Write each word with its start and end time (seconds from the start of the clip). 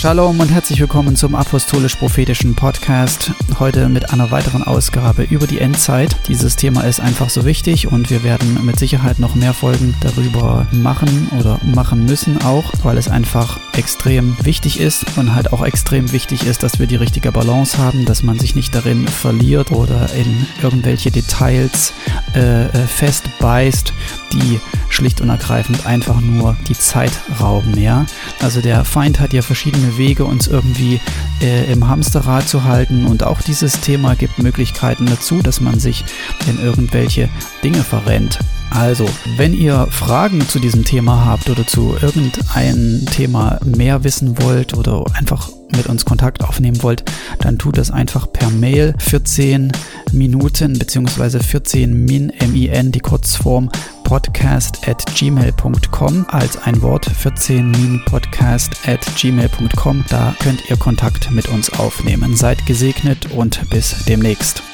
Shalom 0.00 0.40
und 0.40 0.50
herzlich 0.50 0.80
willkommen 0.80 1.14
zum 1.14 1.34
Apostolisch-Prophetischen 1.34 2.56
Podcast. 2.56 3.32
Heute 3.58 3.90
mit 3.90 4.10
einer 4.14 4.30
weiteren 4.30 4.62
Ausgabe 4.62 5.24
über 5.24 5.46
die 5.46 5.58
Endzeit. 5.58 6.16
Dieses 6.26 6.56
Thema 6.56 6.84
ist 6.84 7.00
einfach 7.00 7.28
so 7.28 7.44
wichtig 7.44 7.92
und 7.92 8.08
wir 8.08 8.24
werden 8.24 8.64
mit 8.64 8.78
Sicherheit 8.78 9.18
noch 9.18 9.34
mehr 9.34 9.52
Folgen 9.52 9.94
darüber 10.00 10.66
machen 10.72 11.28
oder 11.38 11.60
machen 11.62 12.06
müssen 12.06 12.40
auch, 12.40 12.72
weil 12.82 12.96
es 12.96 13.08
einfach 13.08 13.60
extrem 13.76 14.34
wichtig 14.42 14.80
ist 14.80 15.04
und 15.18 15.34
halt 15.34 15.52
auch 15.52 15.62
extrem 15.62 16.12
wichtig 16.12 16.46
ist, 16.46 16.62
dass 16.62 16.78
wir 16.78 16.86
die 16.86 16.96
richtige 16.96 17.30
Balance 17.30 17.76
haben, 17.76 18.06
dass 18.06 18.22
man 18.22 18.38
sich 18.38 18.54
nicht 18.54 18.74
darin 18.74 19.06
verliert 19.06 19.70
oder 19.70 20.10
in 20.14 20.46
irgendwelche 20.62 21.10
Details 21.10 21.92
äh, 22.34 22.64
äh 22.64 22.86
festbeißt, 22.86 23.92
die 24.32 24.60
schlicht 25.00 25.22
und 25.22 25.30
ergreifend 25.30 25.86
einfach 25.86 26.20
nur 26.20 26.58
die 26.68 26.78
Zeit 26.78 27.12
rauben, 27.40 27.80
ja. 27.80 28.04
Also 28.42 28.60
der 28.60 28.84
Feind 28.84 29.18
hat 29.18 29.32
ja 29.32 29.40
verschiedene 29.40 29.96
Wege, 29.96 30.26
uns 30.26 30.46
irgendwie 30.46 31.00
äh, 31.40 31.72
im 31.72 31.88
Hamsterrad 31.88 32.46
zu 32.46 32.64
halten 32.64 33.06
und 33.06 33.22
auch 33.22 33.40
dieses 33.40 33.80
Thema 33.80 34.14
gibt 34.14 34.38
Möglichkeiten 34.38 35.06
dazu, 35.06 35.40
dass 35.40 35.62
man 35.62 35.80
sich 35.80 36.04
in 36.46 36.62
irgendwelche 36.62 37.30
Dinge 37.64 37.82
verrennt. 37.82 38.40
Also, 38.68 39.08
wenn 39.36 39.54
ihr 39.54 39.88
Fragen 39.90 40.46
zu 40.46 40.58
diesem 40.58 40.84
Thema 40.84 41.24
habt 41.24 41.48
oder 41.48 41.66
zu 41.66 41.96
irgendeinem 42.00 43.06
Thema 43.06 43.58
mehr 43.64 44.04
wissen 44.04 44.40
wollt 44.42 44.76
oder 44.76 45.06
einfach 45.14 45.48
mit 45.74 45.86
uns 45.86 46.04
Kontakt 46.04 46.44
aufnehmen 46.44 46.82
wollt, 46.82 47.04
dann 47.40 47.58
tut 47.58 47.78
das 47.78 47.90
einfach 47.90 48.30
per 48.30 48.50
Mail 48.50 48.94
14 48.98 49.72
Minuten 50.12 50.78
bzw. 50.78 51.40
14 51.40 52.04
min, 52.04 52.32
min, 52.52 52.92
die 52.92 53.00
Kurzform 53.00 53.70
podcast 54.10 54.88
at 54.88 55.06
gmail.com 55.14 56.26
als 56.30 56.56
ein 56.64 56.82
Wort 56.82 57.06
14 57.06 58.02
podcast 58.06 58.72
at 58.88 59.00
gmail.com. 59.14 60.04
Da 60.08 60.34
könnt 60.40 60.68
ihr 60.68 60.76
Kontakt 60.76 61.30
mit 61.30 61.48
uns 61.48 61.70
aufnehmen. 61.78 62.34
Seid 62.34 62.66
gesegnet 62.66 63.30
und 63.30 63.70
bis 63.70 64.04
demnächst. 64.06 64.64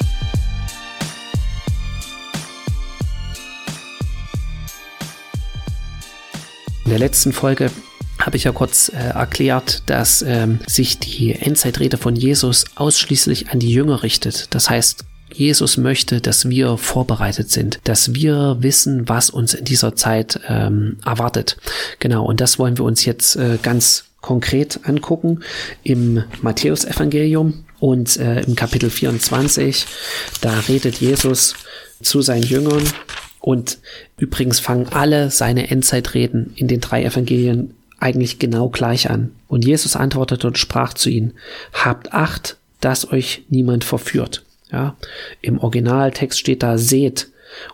In 6.85 6.89
der 6.89 6.97
letzten 6.97 7.31
Folge 7.31 7.69
habe 8.17 8.37
ich 8.37 8.45
ja 8.45 8.51
kurz 8.51 8.89
äh, 8.89 8.95
erklärt, 8.97 9.83
dass 9.85 10.23
ähm, 10.23 10.61
sich 10.65 10.97
die 10.97 11.33
Endzeitrede 11.33 11.97
von 11.97 12.15
Jesus 12.15 12.65
ausschließlich 12.73 13.51
an 13.51 13.59
die 13.59 13.69
Jünger 13.69 14.01
richtet. 14.01 14.55
Das 14.55 14.67
heißt, 14.71 15.05
Jesus 15.37 15.77
möchte, 15.77 16.19
dass 16.19 16.49
wir 16.49 16.77
vorbereitet 16.77 17.51
sind, 17.51 17.79
dass 17.83 18.15
wir 18.15 18.57
wissen, 18.59 19.07
was 19.07 19.29
uns 19.29 19.53
in 19.53 19.65
dieser 19.65 19.95
Zeit 19.95 20.39
ähm, 20.47 20.97
erwartet. 21.05 21.57
Genau, 21.99 22.25
und 22.25 22.41
das 22.41 22.57
wollen 22.57 22.77
wir 22.77 22.85
uns 22.85 23.05
jetzt 23.05 23.35
äh, 23.35 23.59
ganz 23.61 24.05
konkret 24.21 24.79
angucken 24.83 25.41
im 25.83 26.23
Matthäusevangelium 26.41 27.65
und 27.79 28.17
äh, 28.17 28.41
im 28.41 28.55
Kapitel 28.55 28.89
24. 28.89 29.85
Da 30.41 30.59
redet 30.67 30.95
Jesus 30.95 31.55
zu 32.01 32.21
seinen 32.21 32.43
Jüngern 32.43 32.83
und 33.39 33.77
übrigens 34.17 34.59
fangen 34.59 34.87
alle 34.89 35.29
seine 35.29 35.69
Endzeitreden 35.69 36.53
in 36.55 36.67
den 36.67 36.81
drei 36.81 37.03
Evangelien 37.03 37.75
eigentlich 37.99 38.39
genau 38.39 38.69
gleich 38.69 39.09
an. 39.09 39.31
Und 39.47 39.65
Jesus 39.65 39.95
antwortete 39.95 40.47
und 40.47 40.57
sprach 40.57 40.93
zu 40.93 41.09
ihnen, 41.09 41.33
habt 41.73 42.11
Acht, 42.11 42.57
dass 42.81 43.11
euch 43.11 43.43
niemand 43.49 43.83
verführt. 43.83 44.43
Ja, 44.71 44.95
im 45.41 45.59
Originaltext 45.59 46.39
steht 46.39 46.63
da 46.63 46.77
seht 46.77 47.29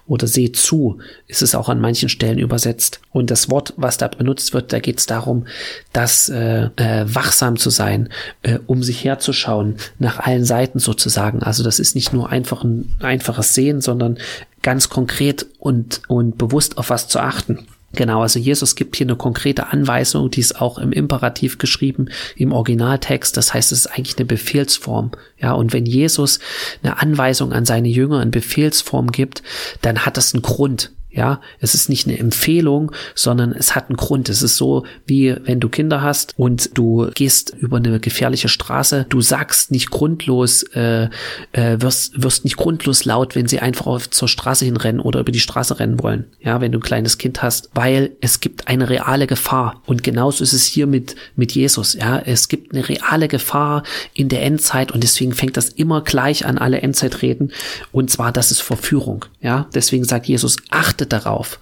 oder 0.08 0.28
seht 0.28 0.56
zu, 0.56 1.00
ist 1.28 1.42
es 1.42 1.56
auch 1.56 1.70
an 1.70 1.82
manchen 1.82 2.10
Stellen 2.10 2.38
übersetzt. 2.38 3.02
Und 3.12 3.32
das 3.32 3.50
Wort, 3.50 3.74
was 3.78 3.98
da 3.98 4.08
benutzt 4.08 4.54
wird, 4.54 4.74
da 4.74 4.80
geht 4.80 5.00
es 5.00 5.06
darum, 5.06 5.46
dass 5.92 6.30
äh, 6.30 6.70
äh, 6.76 7.06
wachsam 7.06 7.58
zu 7.58 7.70
sein, 7.70 8.10
äh, 8.44 8.60
um 8.68 8.84
sich 8.84 9.04
herzuschauen, 9.04 9.78
nach 10.00 10.20
allen 10.20 10.46
Seiten 10.46 10.80
sozusagen. 10.80 11.42
Also 11.44 11.64
das 11.64 11.80
ist 11.80 11.96
nicht 11.96 12.14
nur 12.14 12.30
einfach 12.30 12.64
ein 12.64 12.96
einfaches 13.00 13.54
Sehen, 13.54 13.82
sondern 13.82 14.18
ganz 14.62 14.90
konkret 14.90 15.46
und, 15.60 16.02
und 16.08 16.38
bewusst 16.38 16.78
auf 16.78 16.90
was 16.90 17.08
zu 17.08 17.20
achten. 17.20 17.68
Genau, 17.96 18.22
also 18.22 18.40
Jesus 18.40 18.76
gibt 18.76 18.96
hier 18.96 19.06
eine 19.06 19.16
konkrete 19.16 19.68
Anweisung, 19.68 20.32
die 20.32 20.40
ist 20.40 20.60
auch 20.60 20.80
im 20.80 20.92
Imperativ 20.92 21.60
geschrieben, 21.60 22.08
im 22.36 22.52
Originaltext. 22.52 23.38
Das 23.38 23.54
heißt, 23.54 23.72
es 23.72 23.86
ist 23.86 23.88
eigentlich 23.88 24.18
eine 24.18 24.26
Befehlsform. 24.26 25.12
Ja, 25.38 25.54
und 25.54 25.74
wenn 25.74 25.86
Jesus 25.86 26.40
eine 26.82 27.00
Anweisung 27.00 27.54
an 27.54 27.66
seine 27.66 27.90
Jünger 27.90 28.22
in 28.24 28.32
Befehlsform 28.32 29.12
gibt, 29.12 29.44
dann 29.82 30.06
hat 30.06 30.18
das 30.18 30.34
einen 30.34 30.42
Grund. 30.42 30.92
Ja, 31.14 31.42
es 31.60 31.76
ist 31.76 31.90
nicht 31.90 32.08
eine 32.08 32.18
Empfehlung, 32.18 32.92
sondern 33.14 33.52
es 33.52 33.76
hat 33.76 33.90
einen 33.90 33.98
Grund. 33.98 34.30
Es 34.30 34.42
ist 34.42 34.58
so, 34.58 34.86
wie 35.06 35.36
wenn 35.44 35.60
du 35.60 35.70
Kinder 35.70 36.02
hast 36.02 36.34
und 36.38 36.76
du 36.76 37.10
gehst 37.14 37.56
über 37.60 37.78
eine 37.78 38.00
gefährliche 38.00 38.50
Straße. 38.50 39.06
Du 39.10 39.22
sagst 39.22 39.70
nicht 39.70 39.92
grundlos, 39.92 40.64
äh, 40.74 41.10
äh, 41.52 41.78
wirst, 41.80 42.24
wirst 42.24 42.46
nicht 42.46 42.58
grundlos 42.58 43.06
laut, 43.06 43.36
wenn 43.36 43.48
sie 43.48 43.60
einfach 43.60 43.86
auf 43.86 44.10
zur 44.10 44.28
Straße 44.28 44.66
hinrennen 44.66 45.00
oder 45.00 45.20
über 45.20 45.32
die 45.32 45.40
Straße 45.40 45.80
rennen 45.80 46.02
wollen. 46.02 46.26
Ja, 46.42 46.62
wenn 46.62 46.72
du 46.72 46.80
ein 46.80 46.84
kleines 46.84 47.20
Kind 47.20 47.44
hast, 47.44 47.70
weil 47.76 48.12
es 48.22 48.40
gibt 48.40 48.68
eine 48.68 48.90
reale 48.90 49.28
Gefahr. 49.28 49.82
Und 49.86 50.02
genauso 50.02 50.44
ist 50.44 50.54
es 50.54 50.66
hier 50.66 50.88
mit, 50.88 51.16
mit 51.36 51.52
Jesus. 51.52 51.94
Ja, 51.94 52.18
es 52.18 52.48
gibt 52.48 52.74
eine 52.74 52.90
reale 52.90 53.28
Gefahr 53.28 53.84
in 54.14 54.30
der 54.30 54.42
Endzeit 54.44 54.92
und 54.92 55.04
deswegen 55.04 55.34
fängt 55.34 55.58
das 55.58 55.70
immer 55.70 56.02
gleich 56.02 56.46
an 56.46 56.58
alle 56.58 56.82
Endzeitreden. 56.82 57.52
Und 57.92 58.10
zwar, 58.10 58.32
das 58.32 58.50
ist 58.50 58.62
Verführung. 58.62 59.26
Ja, 59.42 59.68
deswegen 59.76 60.06
sagt 60.06 60.26
Jesus, 60.26 60.58
achte 60.70 61.03
achtet 61.04 61.14
darauf. 61.14 61.60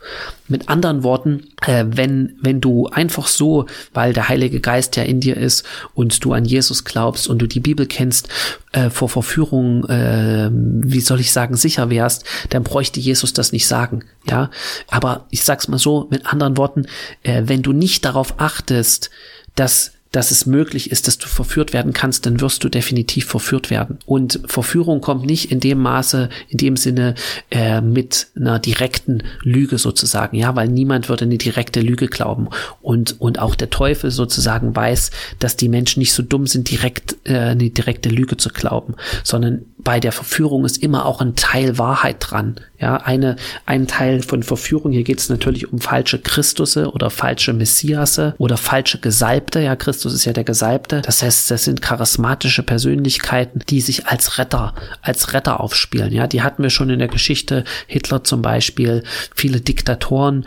Mit 0.47 0.69
anderen 0.69 1.03
Worten, 1.03 1.47
äh, 1.66 1.85
wenn, 1.88 2.38
wenn 2.41 2.62
du 2.62 2.88
einfach 2.88 3.28
so, 3.28 3.66
weil 3.94 4.13
der 4.13 4.29
Heilige 4.29 4.59
Geist 4.59 4.96
ja 4.97 5.03
in 5.03 5.19
dir 5.19 5.38
ist 5.38 5.66
und 5.94 6.24
du 6.24 6.34
an 6.34 6.46
Jesus 6.46 6.84
glaubst 6.84 7.28
und 7.28 7.40
du 7.40 7.47
die 7.47 7.59
Bibel 7.59 7.85
kennst, 7.85 8.28
äh, 8.74 8.90
vor 8.90 9.09
Verführung, 9.09 9.85
äh, 9.85 10.50
wie 10.52 11.02
soll 11.02 11.19
ich 11.19 11.31
sagen, 11.31 11.56
sicher 11.56 11.90
wärst, 11.90 12.25
dann 12.50 12.63
bräuchte 12.63 13.00
Jesus 13.00 13.34
das 13.34 13.52
nicht 13.52 13.68
sagen. 13.68 14.03
Ja, 14.29 14.50
aber 14.90 15.25
ich 15.29 15.44
sag's 15.44 15.68
mal 15.68 15.79
so, 15.79 16.08
mit 16.09 16.25
anderen 16.25 16.58
Worten, 16.58 16.85
äh, 17.23 17.44
wenn 17.46 17.62
du 17.62 17.73
nicht 17.73 18.06
darauf 18.06 18.35
achtest, 18.40 19.09
dass 19.56 19.94
dass 20.11 20.31
es 20.31 20.45
möglich 20.45 20.91
ist, 20.91 21.07
dass 21.07 21.17
du 21.17 21.27
verführt 21.27 21.73
werden 21.73 21.94
kannst, 21.94 22.25
dann 22.25 22.41
wirst 22.41 22.63
du 22.63 22.69
definitiv 22.69 23.25
verführt 23.25 23.69
werden. 23.69 23.99
Und 24.05 24.41
Verführung 24.45 24.99
kommt 24.99 25.25
nicht 25.25 25.51
in 25.51 25.59
dem 25.59 25.79
Maße, 25.79 26.29
in 26.49 26.57
dem 26.57 26.75
Sinne 26.75 27.16
äh, 27.49 27.81
mit 27.81 28.27
einer 28.35 28.59
direkten 28.59 29.23
Lüge 29.44 29.77
sozusagen, 29.77 30.35
ja, 30.35 30.55
weil 30.55 30.67
niemand 30.67 31.07
würde 31.07 31.25
eine 31.25 31.38
direkte 31.38 31.79
Lüge 31.79 32.07
glauben. 32.07 32.49
Und, 32.81 33.19
und 33.22 33.39
auch 33.39 33.55
der 33.55 33.69
Teufel 33.69 34.11
sozusagen 34.11 34.75
weiß, 34.75 35.11
dass 35.39 35.55
die 35.55 35.69
Menschen 35.69 36.01
nicht 36.01 36.13
so 36.13 36.23
dumm 36.23 36.45
sind, 36.45 36.69
direkt 36.69 37.16
äh, 37.23 37.38
eine 37.38 37.69
direkte 37.69 38.09
Lüge 38.09 38.35
zu 38.35 38.49
glauben, 38.49 38.95
sondern 39.23 39.66
bei 39.78 39.99
der 39.99 40.11
Verführung 40.11 40.66
ist 40.66 40.78
immer 40.78 41.05
auch 41.05 41.22
ein 41.22 41.35
Teil 41.35 41.78
Wahrheit 41.78 42.17
dran. 42.19 42.55
Ja, 42.79 42.97
eine, 42.97 43.35
ein 43.66 43.88
Teil 43.88 44.22
von 44.22 44.43
Verführung. 44.43 44.91
Hier 44.91 45.03
geht 45.03 45.19
es 45.19 45.29
natürlich 45.29 45.72
um 45.72 45.79
falsche 45.79 46.19
Christusse 46.19 46.91
oder 46.91 47.09
falsche 47.09 47.53
Messiasse 47.53 48.35
oder 48.38 48.57
falsche 48.57 48.99
Gesalbte. 48.99 49.59
Ja, 49.59 49.75
Christus 49.75 50.00
ist 50.09 50.25
ja 50.25 50.34
der 50.34 50.44
Gesalbte. 50.44 51.01
Das 51.01 51.22
heißt, 51.22 51.51
das 51.51 51.66
sind 51.66 51.81
charismatische 51.81 52.63
Persönlichkeiten, 52.63 53.62
die 53.69 53.81
sich 53.81 54.07
als 54.07 54.38
Retter, 54.38 54.73
als 55.01 55.34
Retter 55.34 55.59
aufspielen. 55.59 56.12
Ja, 56.12 56.28
die 56.28 56.41
hatten 56.41 56.63
wir 56.63 56.69
schon 56.69 56.89
in 56.89 57.00
der 57.00 57.07
Geschichte. 57.07 57.63
Hitler 57.88 58.23
zum 58.23 58.41
Beispiel, 58.41 59.03
viele 59.35 59.61
Diktatoren, 59.61 60.45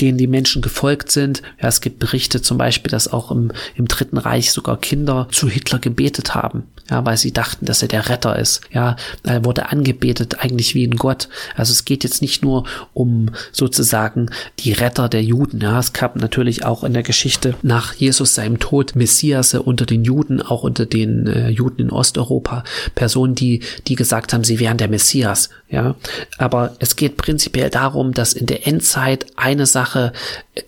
denen 0.00 0.18
die 0.18 0.26
Menschen 0.26 0.62
gefolgt 0.62 1.10
sind. 1.10 1.42
Ja, 1.60 1.68
es 1.68 1.80
gibt 1.80 1.98
Berichte 1.98 2.42
zum 2.42 2.58
Beispiel, 2.58 2.90
dass 2.90 3.12
auch 3.12 3.30
im, 3.30 3.52
im 3.76 3.88
Dritten 3.88 4.18
Reich 4.18 4.52
sogar 4.52 4.78
Kinder 4.78 5.28
zu 5.30 5.48
Hitler 5.48 5.78
gebetet 5.78 6.34
haben, 6.34 6.64
ja, 6.90 7.04
weil 7.04 7.16
sie 7.16 7.32
dachten, 7.32 7.66
dass 7.66 7.82
er 7.82 7.88
der 7.88 8.08
Retter 8.08 8.38
ist. 8.38 8.60
Ja, 8.72 8.96
er 9.22 9.44
wurde 9.44 9.70
angebetet 9.70 10.36
eigentlich 10.40 10.74
wie 10.74 10.86
ein 10.86 10.96
Gott. 10.96 11.28
Also 11.56 11.72
es 11.72 11.84
geht 11.84 12.04
jetzt 12.04 12.22
nicht 12.22 12.42
nur 12.42 12.64
um 12.94 13.30
sozusagen 13.52 14.30
die 14.60 14.72
Retter 14.72 15.08
der 15.08 15.22
Juden. 15.22 15.60
Ja, 15.60 15.78
es 15.78 15.92
gab 15.92 16.16
natürlich 16.16 16.64
auch 16.64 16.84
in 16.84 16.94
der 16.94 17.02
Geschichte 17.02 17.54
nach 17.62 17.94
Jesus 17.94 18.34
seinem 18.34 18.58
Tod 18.58 18.96
Messiasse 18.96 19.62
unter 19.62 19.86
den 19.86 20.04
Juden, 20.04 20.40
auch 20.42 20.62
unter 20.62 20.86
den 20.86 21.26
äh, 21.26 21.48
Juden 21.48 21.82
in 21.82 21.90
Osteuropa, 21.90 22.64
Personen, 22.94 23.34
die, 23.34 23.60
die 23.86 23.94
gesagt 23.94 24.32
haben, 24.32 24.44
sie 24.44 24.60
wären 24.60 24.78
der 24.78 24.88
Messias. 24.88 25.50
Ja, 25.70 25.96
aber 26.38 26.76
es 26.78 26.96
geht 26.96 27.18
prinzipiell 27.18 27.68
darum, 27.68 28.14
dass 28.14 28.32
in 28.32 28.46
der 28.46 28.66
Endzeit 28.66 29.26
eine 29.36 29.66
Sache 29.66 29.87
Sache 29.88 30.12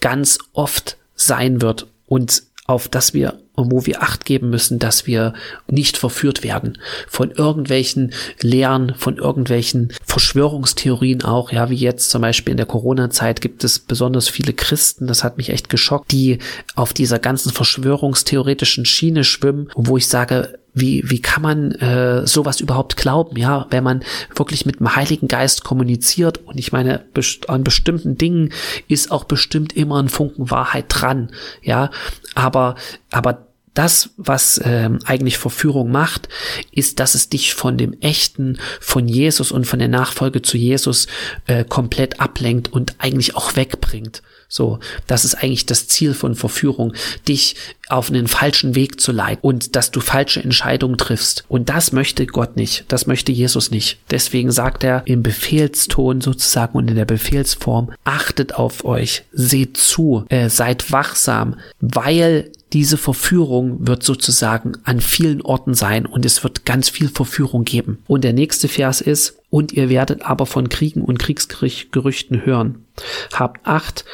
ganz 0.00 0.38
oft 0.52 0.96
sein 1.14 1.60
wird 1.60 1.86
und 2.06 2.42
auf 2.66 2.88
das 2.88 3.12
wir 3.14 3.38
wo 3.56 3.84
wir 3.84 4.02
Acht 4.02 4.24
geben 4.24 4.48
müssen, 4.48 4.78
dass 4.78 5.06
wir 5.06 5.34
nicht 5.68 5.98
verführt 5.98 6.42
werden 6.42 6.78
von 7.08 7.30
irgendwelchen 7.30 8.14
Lehren, 8.40 8.94
von 8.96 9.18
irgendwelchen 9.18 9.92
Verschwörungstheorien 10.02 11.22
auch, 11.22 11.52
ja, 11.52 11.68
wie 11.68 11.74
jetzt 11.74 12.10
zum 12.10 12.22
Beispiel 12.22 12.52
in 12.52 12.56
der 12.56 12.64
Corona-Zeit 12.64 13.42
gibt 13.42 13.62
es 13.64 13.78
besonders 13.78 14.30
viele 14.30 14.54
Christen, 14.54 15.06
das 15.06 15.24
hat 15.24 15.36
mich 15.36 15.50
echt 15.50 15.68
geschockt, 15.68 16.10
die 16.12 16.38
auf 16.74 16.94
dieser 16.94 17.18
ganzen 17.18 17.52
verschwörungstheoretischen 17.52 18.86
Schiene 18.86 19.24
schwimmen, 19.24 19.68
wo 19.74 19.98
ich 19.98 20.08
sage, 20.08 20.58
wie, 20.72 21.02
wie 21.06 21.20
kann 21.20 21.42
man 21.42 21.72
äh, 21.72 22.26
sowas 22.26 22.60
überhaupt 22.60 22.96
glauben, 22.96 23.36
ja, 23.36 23.66
wenn 23.70 23.84
man 23.84 24.04
wirklich 24.34 24.66
mit 24.66 24.80
dem 24.80 24.94
Heiligen 24.94 25.28
Geist 25.28 25.64
kommuniziert 25.64 26.38
und 26.46 26.58
ich 26.58 26.72
meine, 26.72 27.04
best 27.12 27.48
an 27.48 27.64
bestimmten 27.64 28.16
Dingen 28.16 28.52
ist 28.88 29.10
auch 29.10 29.24
bestimmt 29.24 29.74
immer 29.74 30.02
ein 30.02 30.08
Funken 30.08 30.50
Wahrheit 30.50 30.86
dran, 30.88 31.30
ja, 31.62 31.90
aber, 32.34 32.76
aber 33.10 33.46
das, 33.74 34.10
was 34.16 34.60
ähm, 34.64 34.98
eigentlich 35.04 35.38
Verführung 35.38 35.90
macht, 35.90 36.28
ist, 36.72 36.98
dass 36.98 37.14
es 37.14 37.28
dich 37.28 37.54
von 37.54 37.78
dem 37.78 37.92
Echten, 38.00 38.58
von 38.80 39.06
Jesus 39.06 39.52
und 39.52 39.64
von 39.64 39.78
der 39.78 39.88
Nachfolge 39.88 40.42
zu 40.42 40.56
Jesus 40.56 41.06
äh, 41.46 41.64
komplett 41.64 42.20
ablenkt 42.20 42.72
und 42.72 42.96
eigentlich 42.98 43.36
auch 43.36 43.54
wegbringt. 43.56 44.22
So, 44.48 44.80
das 45.06 45.24
ist 45.24 45.36
eigentlich 45.36 45.66
das 45.66 45.86
Ziel 45.86 46.12
von 46.14 46.34
Verführung, 46.34 46.94
dich 47.28 47.54
auf 47.90 48.10
einen 48.10 48.28
falschen 48.28 48.74
Weg 48.74 49.00
zu 49.00 49.12
leiten 49.12 49.40
und 49.42 49.76
dass 49.76 49.90
du 49.90 50.00
falsche 50.00 50.42
Entscheidungen 50.42 50.96
triffst. 50.96 51.44
Und 51.48 51.68
das 51.68 51.92
möchte 51.92 52.26
Gott 52.26 52.56
nicht, 52.56 52.84
das 52.88 53.06
möchte 53.06 53.32
Jesus 53.32 53.70
nicht. 53.70 53.98
Deswegen 54.10 54.50
sagt 54.50 54.84
er 54.84 55.02
im 55.06 55.22
Befehlston 55.22 56.20
sozusagen 56.20 56.76
und 56.76 56.88
in 56.88 56.96
der 56.96 57.04
Befehlsform, 57.04 57.92
achtet 58.04 58.54
auf 58.54 58.84
euch, 58.84 59.24
seht 59.32 59.76
zu, 59.76 60.24
äh, 60.28 60.48
seid 60.48 60.92
wachsam, 60.92 61.56
weil 61.80 62.50
diese 62.72 62.96
Verführung 62.96 63.86
wird 63.86 64.02
sozusagen 64.02 64.74
an 64.84 65.00
vielen 65.00 65.42
Orten 65.42 65.74
sein 65.74 66.06
und 66.06 66.24
es 66.24 66.44
wird 66.44 66.64
ganz 66.64 66.88
viel 66.88 67.08
Verführung 67.08 67.64
geben. 67.64 67.98
Und 68.06 68.22
der 68.22 68.32
nächste 68.32 68.68
Vers 68.68 69.00
ist, 69.00 69.36
und 69.50 69.72
ihr 69.72 69.88
werdet 69.88 70.22
aber 70.22 70.46
von 70.46 70.68
Kriegen 70.68 71.02
und 71.02 71.18
Kriegsgerüchten 71.18 72.46
hören. 72.46 72.84
Habt 73.32 73.66
Acht, 73.66 74.04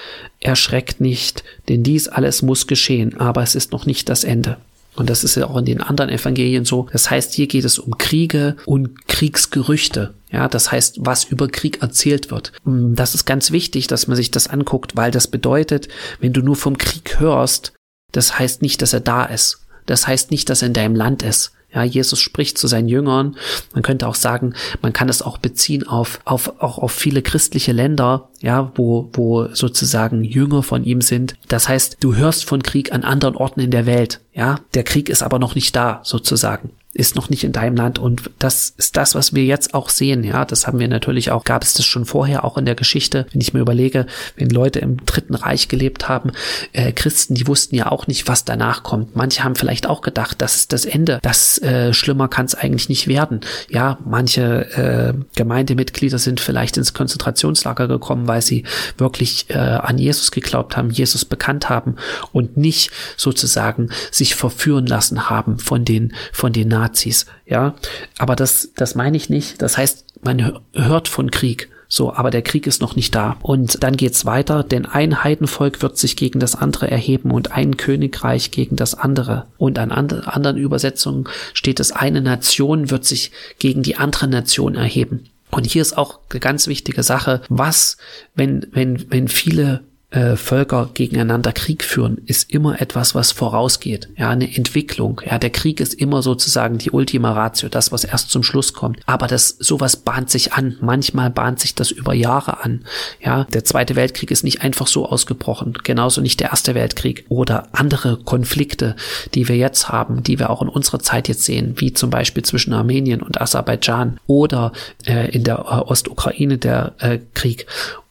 erschreckt 0.47 1.01
nicht, 1.01 1.45
denn 1.69 1.83
dies 1.83 2.09
alles 2.09 2.43
muss 2.43 2.67
geschehen, 2.67 3.19
aber 3.19 3.43
es 3.43 3.55
ist 3.55 3.73
noch 3.73 3.87
nicht 3.87 4.09
das 4.09 4.25
Ende. 4.25 4.57
Und 4.95 5.11
das 5.11 5.25
ist 5.25 5.35
ja 5.35 5.47
auch 5.47 5.59
in 5.59 5.67
den 5.67 5.83
anderen 5.83 6.11
Evangelien 6.11 6.65
so. 6.65 6.89
Das 6.91 7.11
heißt, 7.11 7.35
hier 7.35 7.47
geht 7.49 7.67
es 7.67 7.79
um 7.79 7.99
Kriege 7.99 8.57
und 8.65 9.07
Kriegsgerüchte. 9.07 10.15
Ja, 10.33 10.49
das 10.49 10.73
heißt, 10.73 10.99
was 11.01 11.25
über 11.25 11.49
Krieg 11.49 11.83
erzählt 11.83 12.31
wird. 12.31 12.53
Das 12.65 13.15
ist 13.15 13.27
ganz 13.27 13.51
wichtig, 13.51 13.89
dass 13.89 14.07
man 14.07 14.17
sich 14.17 14.31
das 14.31 14.49
anguckt, 14.49 14.97
weil 14.97 15.11
das 15.11 15.29
bedeutet, 15.29 15.89
wenn 16.21 16.33
du 16.33 16.41
nur 16.41 16.57
vom 16.57 16.79
Krieg 16.79 17.21
hörst, 17.21 17.75
das 18.13 18.39
heißt 18.39 18.63
nicht, 18.63 18.81
dass 18.81 18.95
er 18.95 19.01
da 19.01 19.27
ist. 19.27 19.67
Das 19.85 20.07
heißt 20.07 20.31
nicht, 20.31 20.49
dass 20.49 20.63
er 20.63 20.69
in 20.69 20.75
deinem 20.75 20.95
Land 20.95 21.23
ist. 21.23 21.53
Ja, 21.77 21.83
Jesus 21.83 22.21
spricht 22.21 22.57
zu 22.57 22.69
seinen 22.69 22.89
Jüngern. 22.89 23.37
Man 23.75 23.83
könnte 23.83 24.09
auch 24.09 24.15
sagen, 24.15 24.55
man 24.81 24.95
kann 24.95 25.11
es 25.11 25.21
auch 25.21 25.37
beziehen 25.37 25.87
auf, 25.87 26.21
auf, 26.25 26.55
auch 26.63 26.79
auf 26.79 26.91
viele 26.91 27.21
christliche 27.21 27.73
Länder, 27.73 28.31
ja, 28.41 28.73
wo, 28.77 29.11
wo 29.13 29.49
sozusagen 29.53 30.25
Jünger 30.25 30.63
von 30.63 30.85
ihm 30.85 31.03
sind. 31.03 31.35
Das 31.49 31.69
heißt, 31.69 31.99
du 32.01 32.15
hörst 32.15 32.47
von 32.47 32.63
Krieg 32.63 32.93
an 32.95 33.05
anderen 33.05 33.37
Orten 33.37 33.61
in 33.61 33.71
der 33.71 33.85
Welt. 33.85 34.23
Ja, 34.33 34.61
der 34.73 34.85
Krieg 34.85 35.11
ist 35.11 35.23
aber 35.23 35.39
noch 35.39 35.55
nicht 35.55 35.77
da, 35.77 36.01
sozusagen 36.03 36.71
ist 36.97 37.15
noch 37.15 37.29
nicht 37.29 37.45
in 37.45 37.53
deinem 37.53 37.77
Land. 37.77 37.99
Und 37.99 38.31
das 38.39 38.75
ist 38.77 38.97
das, 38.97 39.15
was 39.15 39.35
wir 39.35 39.45
jetzt 39.45 39.75
auch 39.75 39.89
sehen. 39.91 40.25
Ja, 40.25 40.45
das 40.45 40.67
haben 40.67 40.79
wir 40.79 40.89
natürlich 40.89 41.31
auch, 41.31 41.45
gab 41.45 41.63
es 41.63 41.75
das 41.75 41.85
schon 41.85 42.07
vorher 42.07 42.45
auch 42.45 42.57
in 42.57 42.65
der 42.65 42.75
Geschichte. 42.75 43.27
Wenn 43.33 43.41
ich 43.41 43.53
mir 43.53 43.61
überlege, 43.61 44.07
wenn 44.37 44.51
Leute 44.51 44.79
im 44.79 45.05
Dritten 45.05 45.35
Reich 45.35 45.69
gelebt 45.69 46.09
haben, 46.09 46.33
äh, 46.73 46.93
Christen, 46.93 47.35
die 47.35 47.47
wussten 47.47 47.77
ja 47.77 47.93
auch 47.93 48.07
nicht, 48.07 48.29
was 48.29 48.45
danach 48.45 48.83
kommt. 48.83 49.15
Manche 49.15 49.45
haben 49.45 49.57
vielleicht 49.57 49.87
auch 49.87 50.01
gedacht, 50.01 50.41
das 50.41 50.57
ist 50.57 50.73
das 50.73 50.85
Ende. 50.85 51.19
Das 51.23 51.59
äh, 51.59 51.93
schlimmer 51.93 52.29
kann 52.29 52.47
es 52.47 52.55
eigentlich 52.55 52.89
nicht 52.89 53.09
werden. 53.09 53.41
Ja, 53.69 53.99
manche 54.05 54.71
äh, 54.77 55.15
Gemeindemitglieder 55.35 56.19
sind 56.19 56.41
vielleicht 56.41 56.77
ins 56.77 56.95
Konzentrationslager 56.95 57.89
gekommen, 57.89 58.27
weil 58.27 58.43
sie 58.43 58.65
wirklich 58.97 59.51
äh, 59.51 59.59
an 59.59 59.99
Jesus 59.99 60.31
geglaubt 60.31 60.77
haben, 60.77 60.91
Jesus 60.91 61.25
bekannt 61.25 61.69
haben 61.69 61.97
und 62.33 62.57
nicht 62.57 62.91
sozusagen 63.17 63.91
sich 64.11 64.35
verführen 64.35 64.87
lassen 64.87 65.29
haben 65.29 65.59
von 65.59 65.85
den 65.85 66.15
von 66.33 66.53
den 66.53 66.69
Nazis 66.69 66.86
Nazis, 66.87 67.27
ja. 67.47 67.75
Aber 68.19 68.37
das, 68.37 68.71
das 68.77 68.95
meine 68.95 69.17
ich 69.17 69.29
nicht. 69.29 69.61
Das 69.63 69.77
heißt, 69.77 70.05
man 70.23 70.61
hört 70.73 71.09
von 71.09 71.31
Krieg. 71.31 71.69
So, 71.89 72.13
aber 72.13 72.31
der 72.31 72.43
Krieg 72.43 72.67
ist 72.67 72.83
noch 72.83 72.97
nicht 72.97 73.15
da. 73.15 73.37
Und 73.43 73.83
dann 73.85 73.97
geht's 73.97 74.25
weiter, 74.25 74.65
denn 74.65 74.87
ein 74.87 75.23
Heidenvolk 75.23 75.83
wird 75.83 75.97
sich 75.97 76.17
gegen 76.17 76.41
das 76.41 76.57
andere 76.57 76.91
erheben 76.91 77.31
und 77.31 77.53
ein 77.53 77.77
Königreich 77.77 78.51
gegen 78.51 78.75
das 78.75 78.95
andere. 78.95 79.47
Und 79.57 79.79
an 79.79 79.93
and 79.93 80.27
anderen 80.27 80.57
Übersetzungen 80.57 81.29
steht 81.55 81.79
es, 81.79 81.93
eine 81.93 82.23
Nation 82.23 82.91
wird 82.91 83.05
sich 83.05 83.31
gegen 83.59 83.83
die 83.85 83.97
andere 83.97 84.27
Nation 84.27 84.75
erheben. 84.75 85.27
Und 85.53 85.65
hier 85.65 85.83
ist 85.83 85.97
auch 85.97 86.19
eine 86.31 86.41
ganz 86.41 86.67
wichtige 86.67 87.05
Sache, 87.05 87.41
was, 87.49 87.99
wenn, 88.35 88.67
wenn, 88.73 89.09
wenn 89.11 89.29
viele 89.29 89.83
äh, 90.17 90.37
Völker 90.37 90.89
gegeneinander 90.95 91.53
Krieg 91.53 91.85
führen, 91.85 92.23
ist 92.25 92.51
immer 92.51 92.81
etwas, 92.81 93.15
was 93.15 93.33
vorausgeht. 93.33 94.09
Ja, 94.17 94.31
eine 94.31 94.57
Entwicklung. 94.57 95.21
Ja, 95.27 95.39
der 95.39 95.51
Krieg 95.51 95.79
ist 95.79 95.93
immer 95.93 96.23
sozusagen 96.23 96.79
die 96.79 96.91
Ultima 96.91 97.33
Ratio, 97.33 97.69
das, 97.69 97.93
was 97.93 98.05
erst 98.05 98.31
zum 98.31 98.43
Schluss 98.43 98.73
kommt. 98.73 99.01
Aber 99.05 99.27
das, 99.27 99.51
sowas 99.59 99.97
bahnt 99.97 100.31
sich 100.31 100.55
an. 100.55 100.77
Manchmal 100.81 101.29
bahnt 101.29 101.61
sich 101.61 101.75
das 101.75 101.91
über 101.91 102.15
Jahre 102.15 102.65
an. 102.65 102.85
Ja, 103.21 103.45
der 103.53 103.65
Zweite 103.65 103.95
Weltkrieg 103.95 104.31
ist 104.31 104.43
nicht 104.43 104.63
einfach 104.63 104.87
so 104.87 105.07
ausgebrochen. 105.07 105.75
Genauso 105.85 106.23
nicht 106.23 106.41
der 106.41 106.49
Erste 106.49 106.75
Weltkrieg. 106.75 107.27
Oder 107.29 107.69
andere 107.73 108.17
Konflikte, 108.17 108.97
die 109.35 109.49
wir 109.49 109.57
jetzt 109.57 109.91
haben, 109.91 110.23
die 110.23 110.39
wir 110.39 110.49
auch 110.49 110.63
in 110.63 110.69
unserer 110.69 111.01
Zeit 111.01 111.29
jetzt 111.29 111.45
sehen, 111.45 111.75
wie 111.77 111.93
zum 111.93 112.09
Beispiel 112.09 112.43
zwischen 112.43 112.73
Armenien 112.73 113.21
und 113.21 113.39
Aserbaidschan 113.39 114.19
oder 114.27 114.73
äh, 115.05 115.31
in 115.31 115.45
der 115.45 115.59
äh, 115.59 115.91
Ostukraine 115.91 116.57
der 116.57 116.95
äh, 117.01 117.19
Krieg 117.35 117.67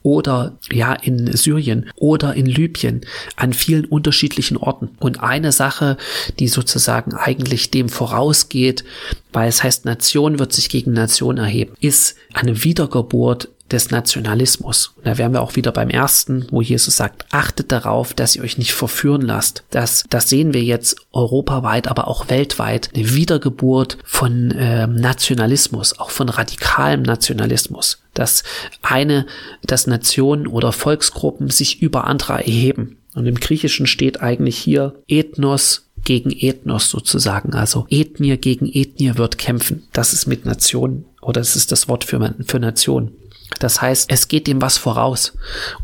oder 0.06 0.56
ja 0.70 0.92
in 0.92 1.36
Syrien 1.36 1.90
oder 1.96 2.34
in 2.34 2.46
Libyen 2.46 3.00
an 3.34 3.52
vielen 3.52 3.84
unterschiedlichen 3.86 4.56
Orten. 4.56 4.90
Und 5.00 5.20
eine 5.20 5.50
Sache, 5.50 5.96
die 6.38 6.46
sozusagen 6.46 7.12
eigentlich 7.14 7.72
dem 7.72 7.88
vorausgeht, 7.88 8.84
weil 9.32 9.48
es 9.48 9.64
heißt, 9.64 9.84
Nation 9.84 10.38
wird 10.38 10.52
sich 10.52 10.68
gegen 10.68 10.92
Nation 10.92 11.38
erheben, 11.38 11.74
ist 11.80 12.14
eine 12.34 12.62
Wiedergeburt 12.62 13.48
des 13.70 13.90
Nationalismus. 13.90 14.92
Und 14.96 15.06
da 15.06 15.18
wären 15.18 15.32
wir 15.32 15.42
auch 15.42 15.56
wieder 15.56 15.72
beim 15.72 15.90
ersten, 15.90 16.46
wo 16.50 16.62
Jesus 16.62 16.96
sagt, 16.96 17.26
achtet 17.30 17.72
darauf, 17.72 18.14
dass 18.14 18.36
ihr 18.36 18.42
euch 18.42 18.58
nicht 18.58 18.74
verführen 18.74 19.22
lasst. 19.22 19.64
Das, 19.70 20.04
das 20.08 20.28
sehen 20.28 20.54
wir 20.54 20.62
jetzt 20.62 20.96
europaweit, 21.12 21.88
aber 21.88 22.08
auch 22.08 22.28
weltweit. 22.28 22.90
Eine 22.94 23.14
Wiedergeburt 23.14 23.98
von 24.04 24.50
äh, 24.52 24.86
Nationalismus, 24.86 25.98
auch 25.98 26.10
von 26.10 26.28
radikalem 26.28 27.02
Nationalismus. 27.02 28.02
Dass 28.14 28.44
eine, 28.82 29.26
dass 29.62 29.86
Nationen 29.86 30.46
oder 30.46 30.72
Volksgruppen 30.72 31.50
sich 31.50 31.82
über 31.82 32.06
andere 32.06 32.34
erheben. 32.34 32.98
Und 33.14 33.26
im 33.26 33.36
Griechischen 33.36 33.86
steht 33.86 34.22
eigentlich 34.22 34.58
hier 34.58 34.94
Ethnos 35.08 35.86
gegen 36.04 36.30
Ethnos 36.30 36.88
sozusagen. 36.88 37.54
Also 37.54 37.86
Ethnie 37.90 38.36
gegen 38.36 38.66
Ethnie 38.66 39.16
wird 39.16 39.38
kämpfen. 39.38 39.82
Das 39.92 40.12
ist 40.12 40.26
mit 40.26 40.46
Nationen 40.46 41.04
oder 41.20 41.40
das 41.40 41.56
ist 41.56 41.72
das 41.72 41.88
Wort 41.88 42.04
für, 42.04 42.34
für 42.46 42.60
Nation. 42.60 43.12
Das 43.58 43.80
heißt, 43.80 44.10
es 44.10 44.28
geht 44.28 44.46
dem 44.46 44.60
was 44.60 44.78
voraus. 44.78 45.32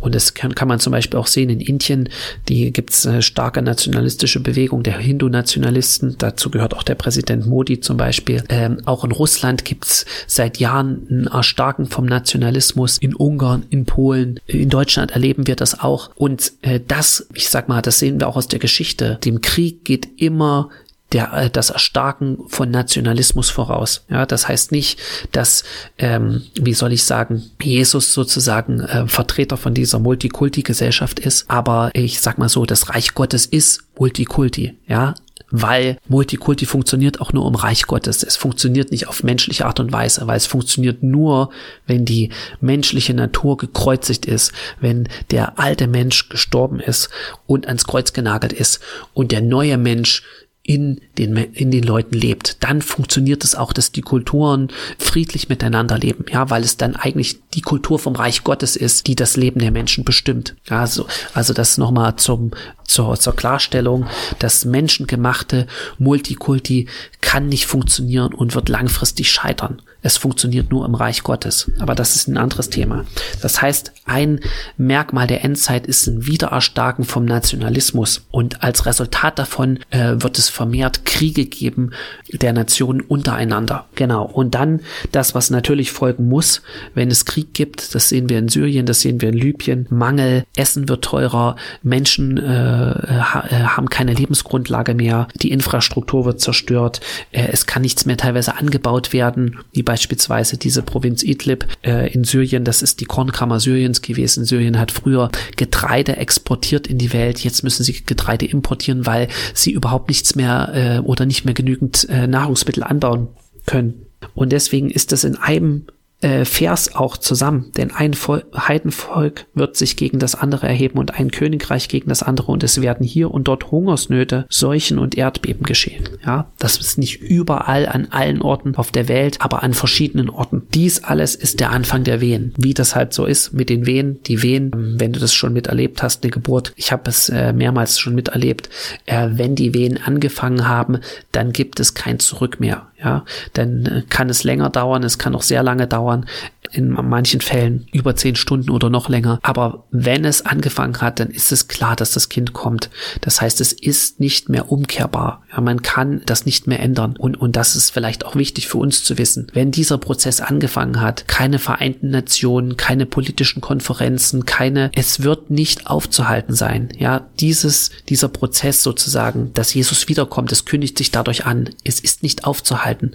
Und 0.01 0.15
das 0.15 0.35
kann, 0.35 0.55
kann 0.55 0.69
man 0.69 0.81
zum 0.81 0.91
Beispiel 0.91 1.19
auch 1.19 1.27
sehen 1.27 1.51
in 1.51 1.61
Indien. 1.61 2.09
Die 2.49 2.73
gibt 2.73 2.91
es 2.93 3.07
eine 3.07 3.23
starke 3.23 3.63
nationalistische 3.63 4.41
Bewegung 4.41 4.83
der 4.83 4.99
Hindu-Nationalisten. 4.99 6.17
Dazu 6.19 6.51
gehört 6.51 6.75
auch 6.75 6.83
der 6.83 6.95
Präsident 6.95 7.47
Modi 7.47 7.81
zum 7.81 7.97
Beispiel. 7.97 8.43
Ähm, 8.49 8.83
auch 8.85 9.05
in 9.05 9.13
Russland 9.13 9.65
gibt 9.65 9.87
es 9.87 10.07
seit 10.27 10.59
Jahren 10.59 11.07
ein 11.11 11.27
Erstarken 11.27 11.87
vom 11.87 12.07
Nationalismus. 12.07 12.99
In 12.99 13.15
Ungarn, 13.15 13.65
in 13.71 13.87
Polen, 13.87 14.41
in 14.47 14.69
Deutschland 14.69 15.13
erleben 15.13 15.47
wir 15.47 15.57
das 15.57 15.81
auch. 15.81 16.11
Und 16.15 16.53
äh, 16.63 16.81
das, 16.87 17.27
ich 17.35 17.49
sag 17.49 17.69
mal, 17.69 17.83
das 17.83 17.99
sehen 17.99 18.21
wir 18.21 18.29
auch 18.29 18.37
aus 18.37 18.49
der 18.49 18.59
Geschichte. 18.59 19.19
Dem 19.25 19.41
Krieg 19.41 19.85
geht 19.85 20.21
immer 20.21 20.71
der, 21.13 21.33
äh, 21.33 21.51
das 21.51 21.71
Erstarken 21.71 22.39
von 22.49 22.71
Nationalismus 22.71 23.51
voraus. 23.51 24.05
Ja, 24.09 24.27
das 24.27 24.49
heißt 24.49 24.73
nicht, 24.73 24.99
dass, 25.33 25.65
ähm, 25.99 26.43
wie 26.55 26.75
soll 26.75 26.93
ich 26.93 27.05
sagen, 27.05 27.43
Jesus 27.61 28.13
sozusagen 28.13 28.81
äh, 28.81 29.07
Vertreter 29.07 29.57
von 29.57 29.75
dieser 29.75 29.99
Multikulti-Gesellschaft 29.99 31.21
ist, 31.21 31.49
aber 31.49 31.91
ich 31.95 32.21
sag 32.21 32.39
mal 32.39 32.49
so, 32.49 32.65
das 32.67 32.89
Reich 32.89 33.15
Gottes 33.15 33.47
ist 33.47 33.83
Multikulti. 33.99 34.77
Ja, 34.87 35.15
weil 35.53 35.99
Multikulti 36.09 36.65
funktioniert 36.65 37.21
auch 37.21 37.33
nur 37.33 37.47
im 37.47 37.55
Reich 37.55 37.83
Gottes. 37.83 38.23
Es 38.23 38.37
funktioniert 38.37 38.91
nicht 38.91 39.07
auf 39.07 39.23
menschliche 39.23 39.67
Art 39.67 39.81
und 39.81 39.93
Weise, 39.93 40.27
weil 40.27 40.39
es 40.39 40.47
funktioniert 40.47 41.03
nur, 41.03 41.51
wenn 41.87 42.07
die 42.07 42.31
menschliche 42.61 43.13
Natur 43.13 43.59
gekreuzigt 43.59 44.25
ist, 44.25 44.53
wenn 44.81 45.09
der 45.31 45.59
alte 45.59 45.87
Mensch 45.87 46.31
gestorben 46.31 46.81
ist 46.81 47.11
und 47.47 47.67
ans 47.67 47.85
Kreuz 47.85 48.15
genagelt 48.15 48.55
ist 48.55 48.81
und 49.13 49.31
der 49.31 49.43
neue 49.43 49.77
Mensch 49.77 50.23
in 50.65 51.01
den, 51.19 51.37
in 51.37 51.73
den 51.73 51.83
Leuten 51.83 52.15
lebt, 52.15 52.63
dann 52.63 52.83
funktioniert 52.83 53.43
es 53.43 53.57
auch, 53.57 53.73
dass 53.73 53.91
die 53.91 54.01
Kulturen 54.01 54.69
friedlich 54.97 55.49
miteinander 55.49 55.99
leben, 55.99 56.25
ja, 56.31 56.51
weil 56.51 56.63
es 56.63 56.77
dann 56.77 56.95
eigentlich 56.95 57.41
die 57.55 57.63
Kultur 57.63 57.99
vom 57.99 58.15
Reich 58.15 58.45
Gottes 58.45 58.77
ist, 58.77 59.09
die 59.09 59.17
das 59.17 59.37
Leben 59.37 59.59
der 59.59 59.73
Menschen 59.73 60.05
bestimmt. 60.05 60.55
Also, 60.69 61.07
also 61.35 61.53
das 61.53 61.79
nochmal 61.79 62.15
zum, 62.17 62.53
zur, 62.85 63.19
zur 63.19 63.35
Klarstellung, 63.35 64.07
das 64.39 64.65
menschengemachte 64.65 65.67
Multikulti 65.99 66.87
kann 67.21 67.49
nicht 67.49 67.67
funktionieren 67.67 68.33
und 68.33 68.55
wird 68.55 68.69
langfristig 68.69 69.33
scheitern. 69.33 69.83
Es 70.03 70.17
funktioniert 70.17 70.71
nur 70.71 70.85
im 70.85 70.95
Reich 70.95 71.23
Gottes. 71.23 71.71
Aber 71.79 71.95
das 71.95 72.17
ist 72.17 72.29
ein 72.29 72.37
anderes 72.37 72.71
Thema. 72.71 73.05
Das 73.41 73.63
heißt, 73.63 73.93
ein 74.05 74.41
Merkmal 74.77 75.27
der 75.27 75.45
Endzeit 75.45 75.87
ist 75.87 76.07
ein 76.07 76.27
Wiedererstarken 76.27 77.05
vom 77.05 77.25
Nationalismus. 77.25 78.27
Und 78.31 78.63
als 78.63 78.85
Resultat 78.85 79.39
davon 79.39 79.79
äh, 79.91 80.15
wird 80.19 80.39
es 80.39 80.49
vermehrt 80.49 81.05
Kriege 81.05 81.47
geben 81.47 81.93
der 82.33 82.53
Nationen 82.53 83.01
untereinander. 83.01 83.87
Genau. 83.95 84.25
Und 84.25 84.55
dann 84.55 84.81
das, 85.13 85.35
was 85.35 85.51
natürlich 85.51 85.93
folgen 85.93 86.29
muss, 86.29 86.63
wenn 86.95 87.11
es 87.11 87.25
Krieg 87.25 87.55
gibt, 87.55 87.95
das 87.95 88.09
sehen 88.09 88.29
wir 88.29 88.39
in 88.39 88.49
Syrien, 88.49 88.87
das 88.87 89.01
sehen 89.01 89.21
wir 89.21 89.29
in 89.29 89.37
Libyen, 89.37 89.87
Mangel, 89.91 90.45
Essen 90.57 90.89
wird 90.89 91.05
teurer, 91.05 91.57
Menschen 91.83 92.39
äh, 92.39 92.43
ha, 92.51 93.45
äh, 93.49 93.65
haben 93.65 93.89
keine 93.89 94.15
Lebensgrundlage 94.15 94.95
mehr, 94.95 95.29
die 95.35 95.53
Infrastruktur 95.53 96.25
wird 96.25 96.41
zerstört, 96.41 97.01
äh, 97.31 97.49
es 97.53 97.67
kann 97.67 97.83
nichts 97.83 98.07
mehr 98.07 98.17
teilweise 98.17 98.57
angebaut 98.57 99.13
werden, 99.13 99.61
wie 99.73 99.83
beispielsweise 99.93 100.57
diese 100.57 100.81
Provinz 100.81 101.23
Idlib 101.23 101.67
äh, 101.83 102.11
in 102.15 102.25
Syrien, 102.25 102.65
das 102.65 102.81
ist 102.81 103.03
die 103.03 103.05
Kornkammer 103.05 103.61
Syriens 103.61 104.01
gewesen. 104.01 104.47
Syrien 104.47 104.79
hat 104.79 104.91
früher 104.91 105.31
Getreide 105.57 106.17
exportiert 106.17 106.87
in 106.87 106.97
die 106.97 107.13
Welt, 107.13 107.41
jetzt 107.41 107.63
müssen 107.63 107.83
sie 107.83 108.03
Getreide 108.07 108.47
importieren, 108.47 109.05
weil 109.05 109.29
sie 109.53 109.71
überhaupt 109.71 110.09
nichts 110.09 110.35
mehr 110.35 110.73
äh, 110.73 110.99
oder 111.01 111.27
nicht 111.27 111.45
mehr 111.45 111.53
genügend 111.53 112.09
äh, 112.09 112.27
Nahrungsmittel 112.27 112.83
anbauen 112.83 113.29
können. 113.67 114.07
Und 114.35 114.51
deswegen 114.51 114.89
ist 114.89 115.13
das 115.13 115.25
in 115.25 115.37
einem 115.37 115.85
äh, 116.23 116.45
Vers 116.47 116.95
auch 116.95 117.17
zusammen, 117.17 117.73
denn 117.77 117.91
ein 117.91 118.15
Vol 118.15 118.45
Heidenvolk 118.57 119.47
wird 119.55 119.77
sich 119.77 119.97
gegen 119.97 120.21
das 120.21 120.35
andere 120.35 120.69
erheben 120.69 120.99
und 120.99 121.19
ein 121.19 121.31
Königreich 121.31 121.89
gegen 121.89 122.09
das 122.09 122.23
andere 122.23 122.51
und 122.51 122.63
es 122.63 122.81
werden 122.81 123.05
hier 123.05 123.31
und 123.31 123.49
dort 123.49 123.71
Hungersnöte, 123.71 124.47
Seuchen 124.49 124.99
und 124.99 125.19
Erdbeben 125.19 125.65
geschehen. 125.65 126.09
Ja, 126.25 126.47
das 126.59 126.77
ist 126.77 126.99
nicht 126.99 127.21
überall 127.21 127.87
an 127.87 128.09
allen 128.11 128.43
Orten 128.43 128.77
auf 128.77 128.93
der 128.93 129.09
Welt, 129.09 129.41
aber 129.41 129.63
an 129.63 129.75
verschiedenen 129.75 130.31
Orten. 130.31 130.63
Dies 130.73 131.03
alles 131.03 131.35
ist 131.35 131.59
der 131.59 131.71
Anfang 131.71 132.05
der 132.05 132.21
Wehen. 132.21 132.55
Wie 132.57 132.75
das 132.75 132.95
halt 132.95 133.13
so 133.13 133.25
ist 133.25 133.53
mit 133.53 133.69
den 133.69 133.87
Wehen, 133.87 134.23
die 134.25 134.43
Wehen, 134.43 134.71
ähm, 134.73 134.95
wenn 134.99 135.13
du 135.13 135.19
das 135.19 135.35
schon 135.35 135.53
miterlebt 135.53 136.03
hast, 136.03 136.23
eine 136.23 136.31
Geburt, 136.31 136.73
ich 136.77 136.93
habe 136.93 137.11
es 137.11 137.29
äh, 137.29 137.53
mehrmals 137.53 137.99
schon 137.99 138.15
miterlebt, 138.15 138.69
äh, 139.07 139.31
wenn 139.33 139.57
die 139.57 139.75
Wehen 139.75 139.99
angefangen 140.03 140.69
haben, 140.69 140.99
dann 141.33 141.53
gibt 141.53 141.81
es 141.81 141.95
kein 141.95 142.21
Zurück 142.21 142.61
mehr. 142.61 142.87
Ja, 143.03 143.25
dann 143.53 143.87
äh, 143.87 144.03
kann 144.09 144.31
es 144.31 144.45
länger 144.45 144.71
dauern, 144.71 145.03
es 145.03 145.19
kann 145.19 145.35
auch 145.35 145.43
sehr 145.43 145.65
lange 145.65 145.89
dauern, 145.89 146.27
in 146.71 146.91
manchen 146.91 147.41
Fällen 147.41 147.87
über 147.93 148.17
zehn 148.17 148.37
Stunden 148.37 148.71
oder 148.71 148.91
noch 148.91 149.09
länger. 149.09 149.39
Aber 149.43 149.85
wenn 149.91 150.25
es 150.25 150.47
angefangen 150.47 151.01
hat, 151.01 151.21
dann 151.21 151.29
ist 151.29 151.53
es 151.53 151.69
klar, 151.69 151.97
dass 151.97 152.13
das 152.13 152.29
Kind 152.29 152.53
kommt. 152.53 152.91
Das 153.21 153.41
heißt, 153.41 153.61
es 153.61 153.73
ist 153.73 154.21
nicht 154.21 154.49
mehr 154.49 154.71
umkehrbar. 154.71 155.43
Ja, 155.53 155.61
man 155.61 155.83
kann 155.83 156.12
das 156.27 156.45
nicht 156.45 156.67
mehr 156.67 156.81
ändern. 156.81 157.17
Und, 157.17 157.41
und 157.41 157.57
das 157.57 157.77
ist 157.77 157.91
vielleicht 157.91 158.27
auch 158.27 158.37
wichtig 158.37 158.69
für 158.69 158.79
uns 158.79 159.05
zu 159.05 159.17
wissen. 159.17 159.47
Wenn 159.53 159.71
dieser 159.71 159.99
Prozess 159.99 160.41
angefangen 160.41 161.01
hat, 161.01 161.27
keine 161.29 161.59
Vereinten 161.59 162.11
Nationen, 162.11 162.77
keine 162.77 163.07
politischen 163.07 163.61
Konferenzen, 163.61 164.45
keine, 164.45 164.91
es 164.95 165.23
wird 165.23 165.51
nicht 165.51 165.87
aufzuhalten 165.87 166.55
sein. 166.55 166.91
Ja, 166.99 167.27
dieses, 167.41 167.91
dieser 168.09 168.29
Prozess 168.29 168.83
sozusagen, 168.83 169.53
dass 169.55 169.75
Jesus 169.75 170.09
wiederkommt, 170.09 170.53
es 170.53 170.65
kündigt 170.65 170.99
sich 170.99 171.11
dadurch 171.11 171.47
an. 171.47 171.71
Es 171.85 172.01
ist 172.01 172.23
nicht 172.23 172.45
aufzuhalten. 172.45 173.13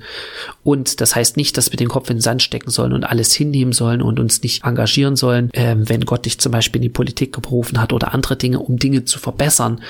Und 0.63 1.01
das 1.01 1.15
heißt 1.15 1.37
nicht, 1.37 1.57
dass 1.57 1.71
wir 1.71 1.77
den 1.77 1.89
Kopf 1.89 2.09
in 2.09 2.17
den 2.17 2.21
Sand 2.21 2.41
stecken 2.41 2.71
sollen 2.71 2.93
und 2.93 3.03
alles 3.03 3.33
hinnehmen 3.33 3.73
sollen 3.73 4.01
und 4.01 4.19
uns 4.19 4.41
nicht 4.41 4.63
engagieren 4.63 5.15
sollen, 5.15 5.49
ähm, 5.53 5.87
wenn 5.87 6.05
Gott 6.05 6.25
dich 6.25 6.39
zum 6.39 6.51
Beispiel 6.51 6.79
in 6.79 6.83
die 6.83 6.89
Politik 6.89 7.33
gerufen 7.33 7.79
hat 7.79 7.93
oder 7.93 8.13
andere 8.13 8.35
Dinge, 8.35 8.59
um 8.59 8.77
Dinge 8.77 9.05
zu 9.05 9.19
verbessern. 9.19 9.81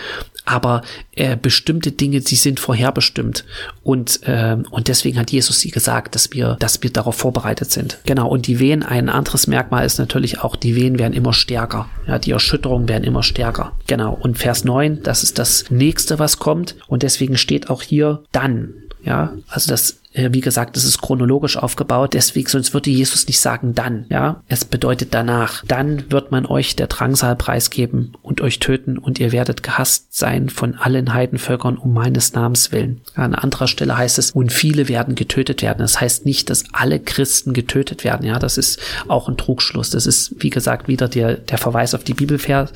Aber 0.46 0.82
äh, 1.14 1.36
bestimmte 1.36 1.92
Dinge, 1.92 2.22
die 2.22 2.36
sind 2.36 2.60
vorherbestimmt. 2.98 3.46
Und, 3.84 4.22
äh, 4.24 4.58
und 4.70 4.88
deswegen 4.88 5.20
hat 5.20 5.32
Jesus 5.32 5.60
sie 5.60 5.72
gesagt, 5.72 6.16
dass 6.16 6.32
wir, 6.34 6.58
dass 6.60 6.82
wir 6.84 6.92
darauf 6.92 7.16
vorbereitet 7.16 7.72
sind. 7.72 8.00
Genau. 8.06 8.28
Und 8.28 8.48
die 8.48 8.60
Wehen, 8.60 8.84
ein 8.84 9.10
anderes 9.10 9.48
Merkmal 9.48 9.86
ist 9.86 10.00
natürlich 10.00 10.42
auch, 10.42 10.56
die 10.56 10.76
Wehen 10.76 11.00
werden 11.00 11.14
immer 11.14 11.34
stärker. 11.34 11.88
Ja, 12.08 12.20
die 12.20 12.32
Erschütterungen 12.32 12.90
werden 12.90 13.04
immer 13.04 13.24
stärker. 13.24 13.74
Genau. 13.88 14.18
Und 14.20 14.38
Vers 14.38 14.64
9, 14.64 15.04
das 15.04 15.24
ist 15.24 15.40
das 15.40 15.66
nächste, 15.70 16.20
was 16.20 16.40
kommt. 16.40 16.76
Und 16.88 17.04
deswegen 17.04 17.38
steht 17.38 17.70
auch 17.70 17.82
hier 17.82 18.24
dann. 18.32 18.74
Ja, 19.04 19.34
also 19.48 19.70
das 19.70 20.00
wie 20.14 20.42
gesagt, 20.42 20.78
es 20.78 20.84
ist 20.84 21.02
chronologisch 21.02 21.58
aufgebaut, 21.58 22.14
deswegen, 22.14 22.48
sonst 22.48 22.74
würde 22.74 22.90
Jesus 22.90 23.28
nicht 23.28 23.40
sagen 23.40 23.76
dann, 23.76 24.06
ja. 24.10 24.42
Es 24.48 24.66
bedeutet 24.66 25.14
danach. 25.14 25.64
Dann 25.68 26.12
wird 26.12 26.32
man 26.32 26.46
euch 26.46 26.76
der 26.76 26.88
Drangsal 26.88 27.36
preisgeben 27.36 28.14
und 28.22 28.42
euch 28.42 28.60
töten 28.60 28.98
und 28.98 29.20
ihr 29.20 29.32
werdet 29.32 29.64
gehasst 29.64 30.16
sein 30.16 30.50
von 30.50 30.76
allen 30.76 31.14
Heidenvölkern 31.14 31.78
um 31.78 31.94
meines 31.94 32.34
Namens 32.34 32.72
willen. 32.72 33.02
An 33.16 33.36
anderer 33.36 33.68
Stelle 33.68 33.98
heißt 33.98 34.18
es, 34.18 34.32
und 34.32 34.52
viele 34.52 34.88
werden 34.88 35.16
getötet 35.16 35.62
werden. 35.62 35.80
Das 35.80 36.02
heißt 36.02 36.26
nicht, 36.26 36.50
dass 36.50 36.64
alle 36.72 37.00
Christen 37.00 37.54
getötet 37.54 38.04
werden, 38.04 38.26
ja. 38.26 38.40
Das 38.40 38.58
ist 38.58 38.80
auch 39.08 39.30
ein 39.30 39.38
Trugschluss. 39.38 39.92
Das 39.92 40.06
ist, 40.06 40.36
wie 40.40 40.50
gesagt, 40.50 40.88
wieder 40.88 41.08
der, 41.08 41.36
der 41.36 41.58
Verweis 41.58 41.94
auf 41.94 42.04
die 42.04 42.14
Bibelvers, 42.14 42.72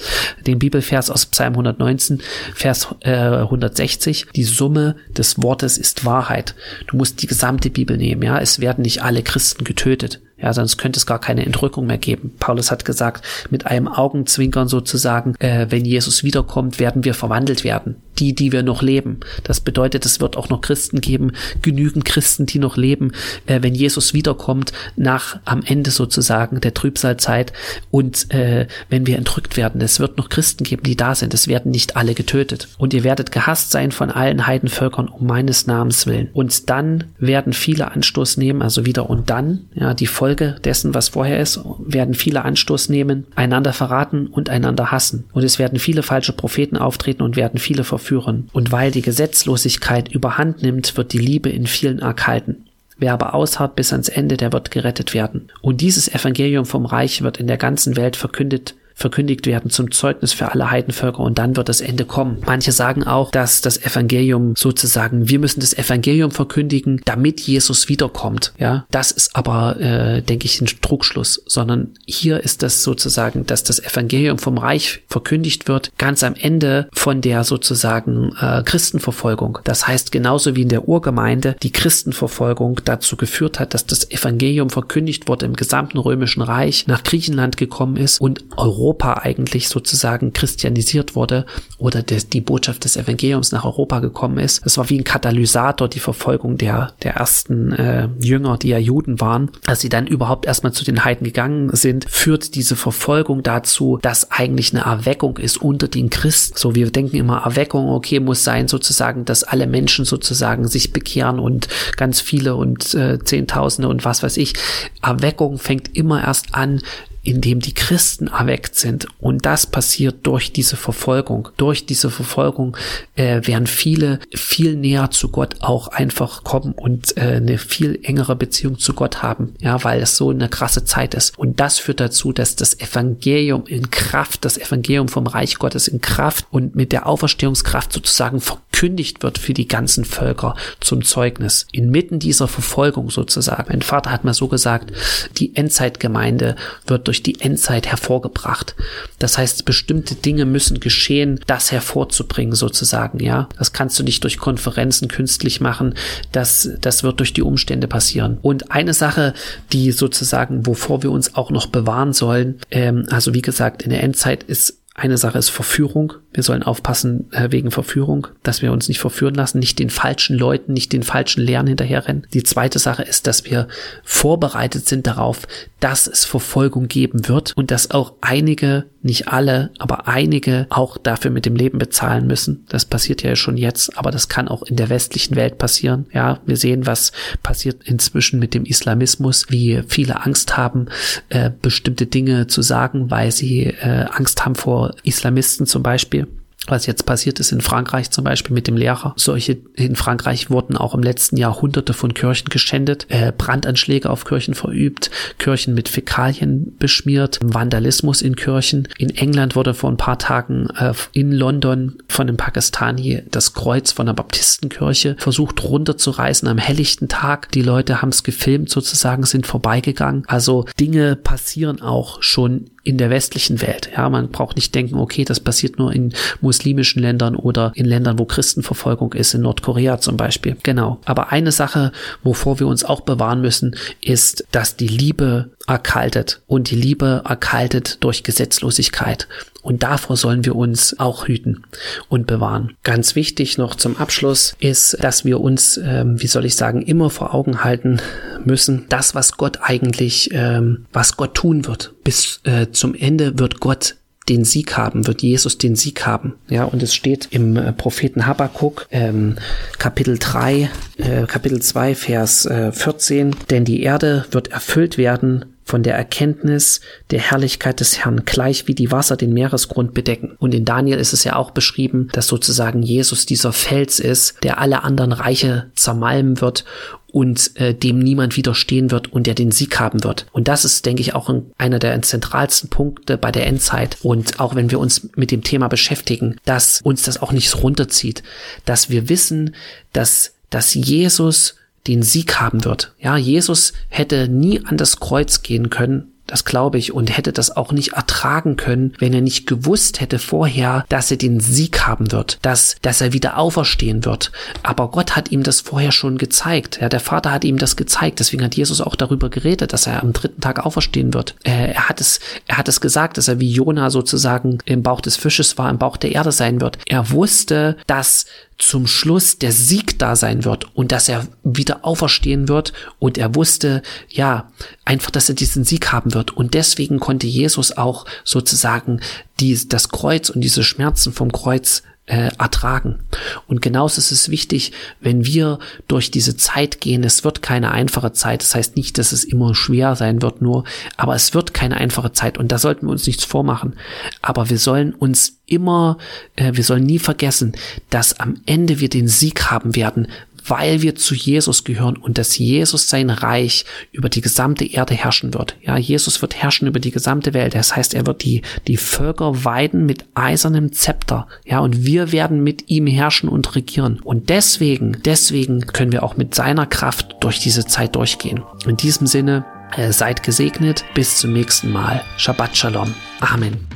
den 0.45 0.59
Bibelvers 0.59 1.09
aus 1.09 1.25
Psalm 1.25 1.53
119, 1.53 2.21
Vers 2.53 2.89
äh, 2.99 3.13
160. 3.13 4.27
Die 4.35 4.43
Summe 4.43 4.95
des 5.17 5.41
Wortes 5.41 5.77
ist 5.77 6.05
Wahrheit. 6.05 6.55
Du 6.87 6.97
musst 6.97 7.21
die 7.21 7.30
gesamte 7.31 7.69
Bibel 7.69 7.95
nehmen, 7.95 8.23
ja. 8.23 8.39
Es 8.39 8.59
werden 8.59 8.81
nicht 8.81 9.03
alle 9.03 9.23
Christen 9.23 9.63
getötet. 9.63 10.19
Ja, 10.37 10.53
sonst 10.53 10.77
könnte 10.77 10.97
es 10.97 11.05
gar 11.05 11.19
keine 11.19 11.45
Entrückung 11.45 11.87
mehr 11.87 11.97
geben. 11.97 12.33
Paulus 12.39 12.71
hat 12.71 12.83
gesagt, 12.83 13.23
mit 13.49 13.67
einem 13.67 13.87
Augenzwinkern 13.87 14.67
sozusagen, 14.67 15.35
äh, 15.39 15.67
wenn 15.69 15.85
Jesus 15.85 16.25
wiederkommt, 16.25 16.77
werden 16.77 17.05
wir 17.05 17.13
verwandelt 17.13 17.63
werden. 17.63 17.95
Die, 18.21 18.35
die 18.35 18.51
wir 18.51 18.61
noch 18.61 18.83
leben. 18.83 19.19
Das 19.43 19.61
bedeutet, 19.61 20.05
es 20.05 20.21
wird 20.21 20.37
auch 20.37 20.49
noch 20.49 20.61
Christen 20.61 21.01
geben, 21.01 21.31
genügend 21.63 22.05
Christen, 22.05 22.45
die 22.45 22.59
noch 22.59 22.77
leben, 22.77 23.13
äh, 23.47 23.63
wenn 23.63 23.73
Jesus 23.73 24.13
wiederkommt, 24.13 24.73
nach 24.95 25.39
am 25.43 25.63
Ende 25.65 25.89
sozusagen 25.89 26.61
der 26.61 26.75
Trübsalzeit 26.75 27.51
und 27.89 28.31
äh, 28.31 28.67
wenn 28.89 29.07
wir 29.07 29.17
entrückt 29.17 29.57
werden. 29.57 29.81
Es 29.81 29.99
wird 29.99 30.19
noch 30.19 30.29
Christen 30.29 30.63
geben, 30.65 30.83
die 30.83 30.95
da 30.95 31.15
sind. 31.15 31.33
Es 31.33 31.47
werden 31.47 31.71
nicht 31.71 31.97
alle 31.97 32.13
getötet. 32.13 32.67
Und 32.77 32.93
ihr 32.93 33.03
werdet 33.03 33.31
gehasst 33.31 33.71
sein 33.71 33.91
von 33.91 34.11
allen 34.11 34.45
Heidenvölkern 34.45 35.07
um 35.07 35.25
meines 35.25 35.65
Namens 35.65 36.05
willen. 36.05 36.29
Und 36.31 36.69
dann 36.69 37.05
werden 37.17 37.53
viele 37.53 37.89
Anstoß 37.89 38.37
nehmen, 38.37 38.61
also 38.61 38.85
wieder 38.85 39.09
und 39.09 39.31
dann, 39.31 39.61
ja, 39.73 39.95
die 39.95 40.05
Folge 40.05 40.57
dessen, 40.63 40.93
was 40.93 41.09
vorher 41.09 41.39
ist, 41.39 41.59
werden 41.79 42.13
viele 42.13 42.45
Anstoß 42.45 42.89
nehmen, 42.89 43.25
einander 43.33 43.73
verraten 43.73 44.27
und 44.27 44.51
einander 44.51 44.91
hassen. 44.91 45.23
Und 45.33 45.43
es 45.43 45.57
werden 45.57 45.79
viele 45.79 46.03
falsche 46.03 46.33
Propheten 46.33 46.77
auftreten 46.77 47.23
und 47.23 47.35
werden 47.35 47.59
viele 47.59 47.83
verführen. 47.83 48.10
Und 48.53 48.71
weil 48.71 48.91
die 48.91 49.01
Gesetzlosigkeit 49.01 50.09
überhand 50.09 50.61
nimmt, 50.61 50.97
wird 50.97 51.13
die 51.13 51.19
Liebe 51.19 51.49
in 51.49 51.67
vielen 51.67 51.99
erkalten. 51.99 52.65
Wer 52.97 53.13
aber 53.13 53.33
ausharrt 53.33 53.75
bis 53.75 53.93
ans 53.93 54.09
Ende, 54.09 54.37
der 54.37 54.53
wird 54.53 54.69
gerettet 54.69 55.13
werden. 55.13 55.49
Und 55.61 55.81
dieses 55.81 56.07
Evangelium 56.07 56.65
vom 56.65 56.85
Reich 56.85 57.23
wird 57.23 57.37
in 57.37 57.47
der 57.47 57.57
ganzen 57.57 57.95
Welt 57.95 58.15
verkündet 58.15 58.75
verkündigt 58.95 59.45
werden 59.45 59.71
zum 59.71 59.91
Zeugnis 59.91 60.33
für 60.33 60.51
alle 60.51 60.71
Heidenvölker 60.71 61.19
und 61.19 61.37
dann 61.37 61.55
wird 61.55 61.69
das 61.69 61.81
Ende 61.81 62.05
kommen. 62.05 62.37
Manche 62.45 62.71
sagen 62.71 63.03
auch, 63.03 63.31
dass 63.31 63.61
das 63.61 63.81
Evangelium 63.83 64.55
sozusagen, 64.55 65.29
wir 65.29 65.39
müssen 65.39 65.59
das 65.59 65.73
Evangelium 65.77 66.31
verkündigen, 66.31 67.01
damit 67.05 67.41
Jesus 67.41 67.89
wiederkommt. 67.89 68.53
Ja, 68.57 68.85
das 68.91 69.11
ist 69.11 69.35
aber, 69.35 69.79
äh, 69.79 70.21
denke 70.21 70.45
ich, 70.45 70.61
ein 70.61 70.67
Trugschluss, 70.81 71.43
sondern 71.45 71.89
hier 72.05 72.41
ist 72.41 72.63
das 72.63 72.83
sozusagen, 72.83 73.45
dass 73.45 73.63
das 73.63 73.79
Evangelium 73.79 74.37
vom 74.37 74.57
Reich 74.57 75.01
verkündigt 75.07 75.67
wird, 75.67 75.91
ganz 75.97 76.23
am 76.23 76.35
Ende 76.35 76.89
von 76.93 77.21
der 77.21 77.43
sozusagen 77.43 78.35
äh, 78.39 78.63
Christenverfolgung. 78.63 79.59
Das 79.63 79.87
heißt, 79.87 80.11
genauso 80.11 80.55
wie 80.55 80.63
in 80.63 80.69
der 80.69 80.87
Urgemeinde 80.87 81.55
die 81.63 81.71
Christenverfolgung 81.71 82.81
dazu 82.85 83.17
geführt 83.17 83.59
hat, 83.59 83.73
dass 83.73 83.85
das 83.85 84.09
Evangelium 84.11 84.69
verkündigt 84.69 85.27
wurde 85.27 85.45
im 85.45 85.55
gesamten 85.55 85.97
römischen 85.97 86.41
Reich, 86.41 86.87
nach 86.87 87.03
Griechenland 87.03 87.57
gekommen 87.57 87.97
ist 87.97 88.19
und 88.21 88.43
Europa 88.57 88.90
Europa 88.91 89.21
eigentlich 89.23 89.69
sozusagen 89.69 90.33
christianisiert 90.33 91.15
wurde 91.15 91.45
oder 91.77 92.03
des, 92.03 92.27
die 92.27 92.41
Botschaft 92.41 92.83
des 92.83 92.97
Evangeliums 92.97 93.53
nach 93.53 93.63
Europa 93.63 93.99
gekommen 93.99 94.37
ist. 94.37 94.61
Es 94.65 94.77
war 94.77 94.89
wie 94.89 94.99
ein 94.99 95.05
Katalysator 95.05 95.87
die 95.87 95.99
Verfolgung 95.99 96.57
der, 96.57 96.91
der 97.03 97.15
ersten 97.15 97.71
äh, 97.71 98.09
Jünger, 98.19 98.57
die 98.57 98.67
ja 98.67 98.77
Juden 98.77 99.21
waren. 99.21 99.49
Als 99.65 99.79
sie 99.79 99.87
dann 99.87 100.07
überhaupt 100.07 100.45
erstmal 100.45 100.73
zu 100.73 100.83
den 100.83 101.05
Heiden 101.05 101.23
gegangen 101.23 101.73
sind, 101.73 102.05
führt 102.09 102.55
diese 102.55 102.75
Verfolgung 102.75 103.43
dazu, 103.43 103.97
dass 104.01 104.29
eigentlich 104.29 104.73
eine 104.73 104.83
Erweckung 104.83 105.37
ist 105.37 105.61
unter 105.61 105.87
den 105.87 106.09
Christen. 106.09 106.57
So, 106.57 106.75
wir 106.75 106.91
denken 106.91 107.15
immer, 107.15 107.43
Erweckung, 107.45 107.87
okay, 107.87 108.19
muss 108.19 108.43
sein 108.43 108.67
sozusagen, 108.67 109.23
dass 109.23 109.43
alle 109.43 109.67
Menschen 109.67 110.03
sozusagen 110.03 110.67
sich 110.67 110.91
bekehren 110.91 111.39
und 111.39 111.69
ganz 111.95 112.19
viele 112.19 112.55
und 112.55 112.93
äh, 112.93 113.19
Zehntausende 113.23 113.87
und 113.87 114.03
was 114.03 114.21
weiß 114.21 114.35
ich. 114.35 114.53
Erweckung 115.01 115.59
fängt 115.59 115.95
immer 115.95 116.21
erst 116.21 116.53
an, 116.55 116.81
in 117.23 117.41
dem 117.41 117.59
die 117.59 117.73
Christen 117.73 118.27
erweckt 118.27 118.75
sind. 118.75 119.07
Und 119.19 119.45
das 119.45 119.67
passiert 119.67 120.25
durch 120.25 120.51
diese 120.51 120.75
Verfolgung. 120.75 121.49
Durch 121.57 121.85
diese 121.85 122.09
Verfolgung 122.09 122.75
äh, 123.15 123.45
werden 123.45 123.67
viele 123.67 124.19
viel 124.33 124.75
näher 124.75 125.11
zu 125.11 125.29
Gott 125.29 125.55
auch 125.59 125.87
einfach 125.89 126.43
kommen 126.43 126.73
und 126.73 127.17
äh, 127.17 127.35
eine 127.35 127.57
viel 127.57 127.99
engere 128.03 128.35
Beziehung 128.35 128.79
zu 128.79 128.93
Gott 128.93 129.21
haben. 129.21 129.55
Ja, 129.59 129.83
weil 129.83 130.01
es 130.01 130.17
so 130.17 130.29
eine 130.31 130.49
krasse 130.49 130.83
Zeit 130.83 131.13
ist. 131.13 131.37
Und 131.37 131.59
das 131.59 131.79
führt 131.79 131.99
dazu, 131.99 132.33
dass 132.33 132.55
das 132.55 132.79
Evangelium 132.79 133.65
in 133.67 133.91
Kraft, 133.91 134.45
das 134.45 134.57
Evangelium 134.57 135.07
vom 135.07 135.27
Reich 135.27 135.59
Gottes 135.59 135.87
in 135.87 136.01
Kraft 136.01 136.45
und 136.49 136.75
mit 136.75 136.91
der 136.91 137.05
Auferstehungskraft 137.05 137.93
sozusagen 137.93 138.41
verkündigt 138.81 139.21
wird 139.21 139.37
für 139.37 139.53
die 139.53 139.67
ganzen 139.67 140.05
Völker 140.05 140.55
zum 140.79 141.03
Zeugnis. 141.03 141.67
Inmitten 141.71 142.17
dieser 142.17 142.47
Verfolgung 142.47 143.11
sozusagen. 143.11 143.65
Mein 143.69 143.83
Vater 143.83 144.09
hat 144.11 144.23
mal 144.23 144.33
so 144.33 144.47
gesagt, 144.47 144.91
die 145.37 145.55
Endzeitgemeinde 145.55 146.55
wird 146.87 147.05
durch 147.05 147.21
die 147.21 147.39
Endzeit 147.41 147.85
hervorgebracht. 147.85 148.75
Das 149.19 149.37
heißt, 149.37 149.65
bestimmte 149.65 150.15
Dinge 150.15 150.45
müssen 150.45 150.79
geschehen, 150.79 151.39
das 151.45 151.71
hervorzubringen 151.71 152.55
sozusagen, 152.55 153.19
ja. 153.19 153.47
Das 153.59 153.71
kannst 153.71 153.99
du 153.99 154.03
nicht 154.03 154.23
durch 154.23 154.39
Konferenzen 154.39 155.07
künstlich 155.07 155.61
machen. 155.61 155.93
Das, 156.31 156.67
das 156.81 157.03
wird 157.03 157.19
durch 157.19 157.33
die 157.33 157.43
Umstände 157.43 157.87
passieren. 157.87 158.39
Und 158.41 158.71
eine 158.71 158.95
Sache, 158.95 159.35
die 159.71 159.91
sozusagen, 159.91 160.65
wovor 160.65 161.03
wir 161.03 161.11
uns 161.11 161.35
auch 161.35 161.51
noch 161.51 161.67
bewahren 161.67 162.13
sollen, 162.13 162.59
ähm, 162.71 163.05
also 163.11 163.35
wie 163.35 163.43
gesagt, 163.43 163.83
in 163.83 163.91
der 163.91 164.01
Endzeit 164.01 164.41
ist 164.41 164.79
eine 164.95 165.17
Sache 165.17 165.37
ist 165.37 165.49
Verführung, 165.49 166.13
Wir 166.33 166.43
sollen 166.43 166.63
aufpassen 166.63 167.31
äh, 167.31 167.51
wegen 167.51 167.71
Verführung, 167.71 168.27
dass 168.43 168.61
wir 168.61 168.71
uns 168.71 168.87
nicht 168.87 168.99
verführen 168.99 169.35
lassen, 169.35 169.59
nicht 169.59 169.79
den 169.79 169.89
falschen 169.89 170.37
Leuten, 170.37 170.73
nicht 170.73 170.93
den 170.93 171.03
falschen 171.03 171.41
Lehren 171.41 171.67
hinterherrennen. 171.67 172.25
Die 172.33 172.43
zweite 172.43 172.79
Sache 172.79 173.03
ist, 173.03 173.27
dass 173.27 173.45
wir 173.45 173.67
vorbereitet 174.03 174.87
sind 174.87 175.07
darauf, 175.07 175.47
dass 175.81 176.07
es 176.07 176.25
Verfolgung 176.25 176.87
geben 176.87 177.27
wird 177.27 177.53
und 177.55 177.71
dass 177.71 177.91
auch 177.91 178.13
einige, 178.21 178.85
nicht 179.01 179.27
alle, 179.27 179.71
aber 179.79 180.07
einige 180.07 180.67
auch 180.69 180.97
dafür 180.97 181.31
mit 181.31 181.45
dem 181.45 181.55
Leben 181.55 181.79
bezahlen 181.79 182.27
müssen. 182.27 182.65
Das 182.69 182.85
passiert 182.85 183.23
ja 183.23 183.35
schon 183.35 183.57
jetzt, 183.57 183.97
aber 183.97 184.11
das 184.11 184.29
kann 184.29 184.47
auch 184.47 184.61
in 184.61 184.75
der 184.75 184.89
westlichen 184.89 185.35
Welt 185.35 185.57
passieren. 185.57 186.05
Ja, 186.13 186.39
wir 186.45 186.55
sehen, 186.55 186.85
was 186.85 187.11
passiert 187.41 187.83
inzwischen 187.83 188.39
mit 188.39 188.53
dem 188.53 188.63
Islamismus, 188.63 189.47
wie 189.49 189.81
viele 189.87 190.23
Angst 190.23 190.55
haben, 190.55 190.85
äh, 191.29 191.49
bestimmte 191.61 192.05
Dinge 192.05 192.47
zu 192.47 192.61
sagen, 192.61 193.09
weil 193.09 193.31
sie 193.31 193.65
äh, 193.65 194.05
Angst 194.11 194.45
haben 194.45 194.55
vor 194.55 194.93
Islamisten 195.03 195.65
zum 195.65 195.81
Beispiel 195.81 196.20
was 196.67 196.85
jetzt 196.85 197.05
passiert 197.05 197.39
ist 197.39 197.51
in 197.51 197.61
Frankreich 197.61 198.11
zum 198.11 198.23
Beispiel 198.23 198.53
mit 198.53 198.67
dem 198.67 198.77
Lehrer. 198.77 199.13
Solche 199.17 199.57
in 199.75 199.95
Frankreich 199.95 200.49
wurden 200.49 200.77
auch 200.77 200.93
im 200.93 201.01
letzten 201.01 201.37
Jahr 201.37 201.59
hunderte 201.59 201.93
von 201.93 202.13
Kirchen 202.13 202.49
geschändet, 202.49 203.07
äh, 203.09 203.33
Brandanschläge 203.35 204.09
auf 204.09 204.25
Kirchen 204.25 204.53
verübt, 204.53 205.09
Kirchen 205.39 205.73
mit 205.73 205.89
Fäkalien 205.89 206.75
beschmiert, 206.77 207.39
Vandalismus 207.43 208.21
in 208.21 208.35
Kirchen. 208.35 208.87
In 208.97 209.09
England 209.09 209.55
wurde 209.55 209.73
vor 209.73 209.91
ein 209.91 209.97
paar 209.97 210.19
Tagen 210.19 210.69
äh, 210.77 210.93
in 211.13 211.31
London 211.31 211.97
von 212.07 212.27
einem 212.27 212.37
Pakistani 212.37 213.23
das 213.31 213.53
Kreuz 213.53 213.91
von 213.91 214.05
der 214.05 214.13
Baptistenkirche 214.13 215.15
versucht 215.17 215.63
runterzureißen 215.63 216.47
am 216.47 216.57
helllichten 216.57 217.07
Tag. 217.07 217.51
Die 217.53 217.63
Leute 217.63 218.01
haben 218.01 218.09
es 218.09 218.23
gefilmt 218.23 218.69
sozusagen, 218.69 219.23
sind 219.23 219.47
vorbeigegangen. 219.47 220.23
Also 220.27 220.65
Dinge 220.79 221.15
passieren 221.15 221.81
auch 221.81 222.21
schon 222.21 222.69
in 222.83 222.97
der 222.97 223.09
westlichen 223.09 223.61
Welt. 223.61 223.89
Ja, 223.95 224.09
man 224.09 224.29
braucht 224.29 224.55
nicht 224.55 224.73
denken, 224.73 224.95
okay, 224.95 225.23
das 225.23 225.39
passiert 225.39 225.77
nur 225.77 225.93
in 225.93 226.13
muslimischen 226.41 227.01
Ländern 227.01 227.35
oder 227.35 227.71
in 227.75 227.85
Ländern, 227.85 228.17
wo 228.17 228.25
Christenverfolgung 228.25 229.13
ist, 229.13 229.33
in 229.33 229.41
Nordkorea 229.41 229.99
zum 229.99 230.17
Beispiel. 230.17 230.57
Genau. 230.63 230.99
Aber 231.05 231.31
eine 231.31 231.51
Sache, 231.51 231.91
wovor 232.23 232.59
wir 232.59 232.67
uns 232.67 232.83
auch 232.83 233.01
bewahren 233.01 233.41
müssen, 233.41 233.75
ist, 234.01 234.45
dass 234.51 234.75
die 234.75 234.87
Liebe 234.87 235.51
erkaltet 235.71 236.41
und 236.47 236.69
die 236.69 236.75
Liebe 236.75 237.23
erkaltet 237.25 238.03
durch 238.03 238.23
Gesetzlosigkeit. 238.23 239.27
Und 239.61 239.83
davor 239.83 240.17
sollen 240.17 240.43
wir 240.43 240.55
uns 240.55 240.99
auch 240.99 241.27
hüten 241.27 241.63
und 242.09 242.27
bewahren. 242.27 242.75
Ganz 242.83 243.15
wichtig 243.15 243.57
noch 243.57 243.75
zum 243.75 243.95
Abschluss 243.97 244.55
ist, 244.59 244.97
dass 245.01 245.23
wir 245.23 245.39
uns, 245.39 245.79
ähm, 245.83 246.21
wie 246.21 246.27
soll 246.27 246.45
ich 246.45 246.55
sagen, 246.55 246.81
immer 246.81 247.09
vor 247.09 247.33
Augen 247.33 247.63
halten 247.63 248.01
müssen, 248.43 248.85
das, 248.89 249.15
was 249.15 249.37
Gott 249.37 249.59
eigentlich, 249.61 250.29
ähm, 250.33 250.85
was 250.91 251.15
Gott 251.15 251.35
tun 251.35 251.67
wird. 251.67 251.93
Bis 252.03 252.41
äh, 252.43 252.67
zum 252.71 252.95
Ende 252.95 253.39
wird 253.39 253.59
Gott 253.59 253.95
den 254.29 254.45
Sieg 254.45 254.77
haben, 254.77 255.07
wird 255.07 255.21
Jesus 255.21 255.57
den 255.57 255.75
Sieg 255.75 256.05
haben. 256.05 256.35
Ja, 256.49 256.63
und 256.63 256.83
es 256.83 256.93
steht 256.93 257.29
im 257.31 257.55
äh, 257.55 257.73
Propheten 257.73 258.27
Habakkuk, 258.27 258.87
ähm, 258.91 259.35
Kapitel 259.77 260.17
3, 260.19 260.69
äh, 260.97 261.25
Kapitel 261.27 261.61
2, 261.61 261.95
Vers 261.95 262.45
äh, 262.45 262.71
14, 262.71 263.35
denn 263.49 263.65
die 263.65 263.81
Erde 263.81 264.25
wird 264.31 264.49
erfüllt 264.49 264.97
werden 264.97 265.45
von 265.63 265.83
der 265.83 265.95
Erkenntnis 265.95 266.81
der 267.11 267.19
Herrlichkeit 267.19 267.79
des 267.79 267.99
Herrn, 267.99 268.23
gleich 268.25 268.67
wie 268.67 268.75
die 268.75 268.91
Wasser 268.91 269.15
den 269.15 269.33
Meeresgrund 269.33 269.93
bedecken. 269.93 270.35
Und 270.39 270.53
in 270.53 270.65
Daniel 270.65 270.99
ist 270.99 271.13
es 271.13 271.23
ja 271.23 271.35
auch 271.35 271.51
beschrieben, 271.51 272.09
dass 272.13 272.27
sozusagen 272.27 272.81
Jesus 272.81 273.25
dieser 273.25 273.53
Fels 273.53 273.99
ist, 273.99 274.43
der 274.43 274.59
alle 274.59 274.83
anderen 274.83 275.11
Reiche 275.11 275.71
zermalmen 275.75 276.41
wird 276.41 276.65
und 277.11 277.55
äh, 277.57 277.73
dem 277.73 277.99
niemand 277.99 278.37
widerstehen 278.37 278.89
wird 278.89 279.11
und 279.11 279.27
der 279.27 279.35
den 279.35 279.51
Sieg 279.51 279.79
haben 279.79 280.03
wird. 280.03 280.25
Und 280.31 280.47
das 280.47 280.65
ist, 280.65 280.85
denke 280.85 281.01
ich, 281.01 281.13
auch 281.13 281.29
ein, 281.29 281.51
einer 281.57 281.79
der 281.79 282.01
zentralsten 282.01 282.69
Punkte 282.69 283.17
bei 283.17 283.31
der 283.31 283.47
Endzeit. 283.47 283.97
Und 284.01 284.39
auch 284.39 284.55
wenn 284.55 284.71
wir 284.71 284.79
uns 284.79 285.09
mit 285.15 285.31
dem 285.31 285.43
Thema 285.43 285.67
beschäftigen, 285.67 286.37
dass 286.45 286.81
uns 286.83 287.03
das 287.03 287.21
auch 287.21 287.31
nicht 287.31 287.61
runterzieht, 287.61 288.23
dass 288.65 288.89
wir 288.89 289.09
wissen, 289.09 289.55
dass, 289.93 290.33
dass 290.49 290.73
Jesus 290.73 291.55
den 291.87 292.03
Sieg 292.03 292.39
haben 292.39 292.63
wird. 292.63 292.93
Ja, 292.99 293.17
Jesus 293.17 293.73
hätte 293.89 294.27
nie 294.27 294.63
an 294.65 294.77
das 294.77 294.99
Kreuz 294.99 295.41
gehen 295.41 295.69
können, 295.69 296.11
das 296.31 296.45
glaube 296.45 296.77
ich, 296.77 296.93
und 296.93 297.15
hätte 297.15 297.33
das 297.33 297.55
auch 297.55 297.73
nicht 297.73 297.93
ertragen 297.93 298.55
können, 298.55 298.93
wenn 298.99 299.13
er 299.13 299.21
nicht 299.21 299.47
gewusst 299.47 299.99
hätte 299.99 300.17
vorher, 300.17 300.85
dass 300.87 301.11
er 301.11 301.17
den 301.17 301.41
Sieg 301.41 301.85
haben 301.85 302.11
wird, 302.11 302.39
dass, 302.41 302.77
dass 302.81 303.01
er 303.01 303.11
wieder 303.11 303.37
auferstehen 303.37 304.05
wird. 304.05 304.31
Aber 304.63 304.89
Gott 304.91 305.15
hat 305.15 305.31
ihm 305.31 305.43
das 305.43 305.59
vorher 305.59 305.91
schon 305.91 306.17
gezeigt. 306.17 306.79
Ja, 306.81 306.87
der 306.87 307.01
Vater 307.01 307.33
hat 307.33 307.43
ihm 307.43 307.57
das 307.57 307.75
gezeigt. 307.75 308.19
Deswegen 308.19 308.43
hat 308.43 308.55
Jesus 308.55 308.79
auch 308.79 308.95
darüber 308.95 309.29
geredet, 309.29 309.73
dass 309.73 309.87
er 309.87 310.01
am 310.01 310.13
dritten 310.13 310.39
Tag 310.39 310.65
auferstehen 310.65 311.13
wird. 311.13 311.35
Äh, 311.43 311.73
er 311.73 311.89
hat 311.89 311.99
es, 311.99 312.21
er 312.47 312.57
hat 312.57 312.69
es 312.69 312.79
gesagt, 312.79 313.17
dass 313.17 313.27
er 313.27 313.41
wie 313.41 313.51
Jona 313.51 313.89
sozusagen 313.89 314.59
im 314.65 314.83
Bauch 314.83 315.01
des 315.01 315.17
Fisches 315.17 315.57
war, 315.57 315.69
im 315.69 315.79
Bauch 315.79 315.97
der 315.97 316.13
Erde 316.13 316.31
sein 316.31 316.61
wird. 316.61 316.77
Er 316.85 317.11
wusste, 317.11 317.75
dass 317.87 318.25
zum 318.61 318.85
Schluss 318.85 319.39
der 319.39 319.51
Sieg 319.51 319.97
da 319.97 320.15
sein 320.15 320.45
wird 320.45 320.75
und 320.75 320.91
dass 320.91 321.09
er 321.09 321.27
wieder 321.43 321.83
auferstehen 321.83 322.47
wird. 322.47 322.73
Und 322.99 323.17
er 323.17 323.33
wusste, 323.33 323.81
ja, 324.07 324.51
einfach, 324.85 325.09
dass 325.09 325.29
er 325.29 325.35
diesen 325.35 325.63
Sieg 325.63 325.91
haben 325.91 326.13
wird. 326.13 326.37
Und 326.37 326.53
deswegen 326.53 326.99
konnte 326.99 327.25
Jesus 327.25 327.75
auch 327.75 328.05
sozusagen 328.23 329.01
die, 329.39 329.67
das 329.67 329.89
Kreuz 329.89 330.29
und 330.29 330.41
diese 330.41 330.63
Schmerzen 330.63 331.11
vom 331.11 331.31
Kreuz 331.31 331.81
äh, 332.07 332.29
ertragen. 332.37 332.99
Und 333.47 333.61
genauso 333.61 333.99
ist 333.99 334.11
es 334.11 334.29
wichtig, 334.29 334.73
wenn 334.99 335.25
wir 335.25 335.59
durch 335.87 336.11
diese 336.11 336.35
Zeit 336.35 336.81
gehen, 336.81 337.03
es 337.03 337.23
wird 337.23 337.41
keine 337.41 337.71
einfache 337.71 338.11
Zeit, 338.11 338.41
das 338.41 338.55
heißt 338.55 338.75
nicht, 338.75 338.97
dass 338.97 339.11
es 339.11 339.23
immer 339.23 339.55
schwer 339.55 339.95
sein 339.95 340.21
wird, 340.21 340.41
nur, 340.41 340.63
aber 340.97 341.15
es 341.15 341.33
wird 341.33 341.53
keine 341.53 341.77
einfache 341.77 342.11
Zeit 342.11 342.37
und 342.37 342.51
da 342.51 342.57
sollten 342.57 342.87
wir 342.87 342.91
uns 342.91 343.07
nichts 343.07 343.23
vormachen. 343.23 343.75
Aber 344.21 344.49
wir 344.49 344.57
sollen 344.57 344.93
uns 344.93 345.39
immer, 345.45 345.97
äh, 346.35 346.51
wir 346.55 346.63
sollen 346.63 346.83
nie 346.83 346.99
vergessen, 346.99 347.53
dass 347.89 348.19
am 348.19 348.41
Ende 348.45 348.79
wir 348.79 348.89
den 348.89 349.07
Sieg 349.07 349.51
haben 349.51 349.75
werden, 349.75 350.07
weil 350.45 350.81
wir 350.81 350.95
zu 350.95 351.15
Jesus 351.15 351.63
gehören 351.63 351.97
und 351.97 352.17
dass 352.17 352.37
Jesus 352.37 352.87
sein 352.87 353.09
Reich 353.09 353.65
über 353.91 354.09
die 354.09 354.21
gesamte 354.21 354.65
Erde 354.65 354.93
herrschen 354.93 355.33
wird. 355.33 355.55
Ja, 355.61 355.77
Jesus 355.77 356.21
wird 356.21 356.35
herrschen 356.35 356.67
über 356.67 356.79
die 356.79 356.91
gesamte 356.91 357.33
Welt. 357.33 357.55
Das 357.55 357.75
heißt, 357.75 357.93
er 357.93 358.05
wird 358.05 358.23
die, 358.23 358.41
die 358.67 358.77
Völker 358.77 359.43
weiden 359.45 359.85
mit 359.85 360.05
eisernem 360.13 360.71
Zepter. 360.71 361.27
Ja, 361.45 361.59
und 361.59 361.85
wir 361.85 362.11
werden 362.11 362.43
mit 362.43 362.69
ihm 362.69 362.87
herrschen 362.87 363.29
und 363.29 363.55
regieren. 363.55 363.99
Und 364.03 364.29
deswegen, 364.29 364.97
deswegen 365.05 365.61
können 365.67 365.91
wir 365.91 366.03
auch 366.03 366.17
mit 366.17 366.35
seiner 366.35 366.65
Kraft 366.65 367.15
durch 367.21 367.39
diese 367.39 367.65
Zeit 367.65 367.95
durchgehen. 367.95 368.43
In 368.65 368.77
diesem 368.77 369.07
Sinne, 369.07 369.45
äh, 369.75 369.91
seid 369.91 370.23
gesegnet. 370.23 370.83
Bis 370.93 371.17
zum 371.17 371.33
nächsten 371.33 371.71
Mal. 371.71 372.03
Shabbat 372.17 372.55
Shalom. 372.55 372.93
Amen. 373.19 373.67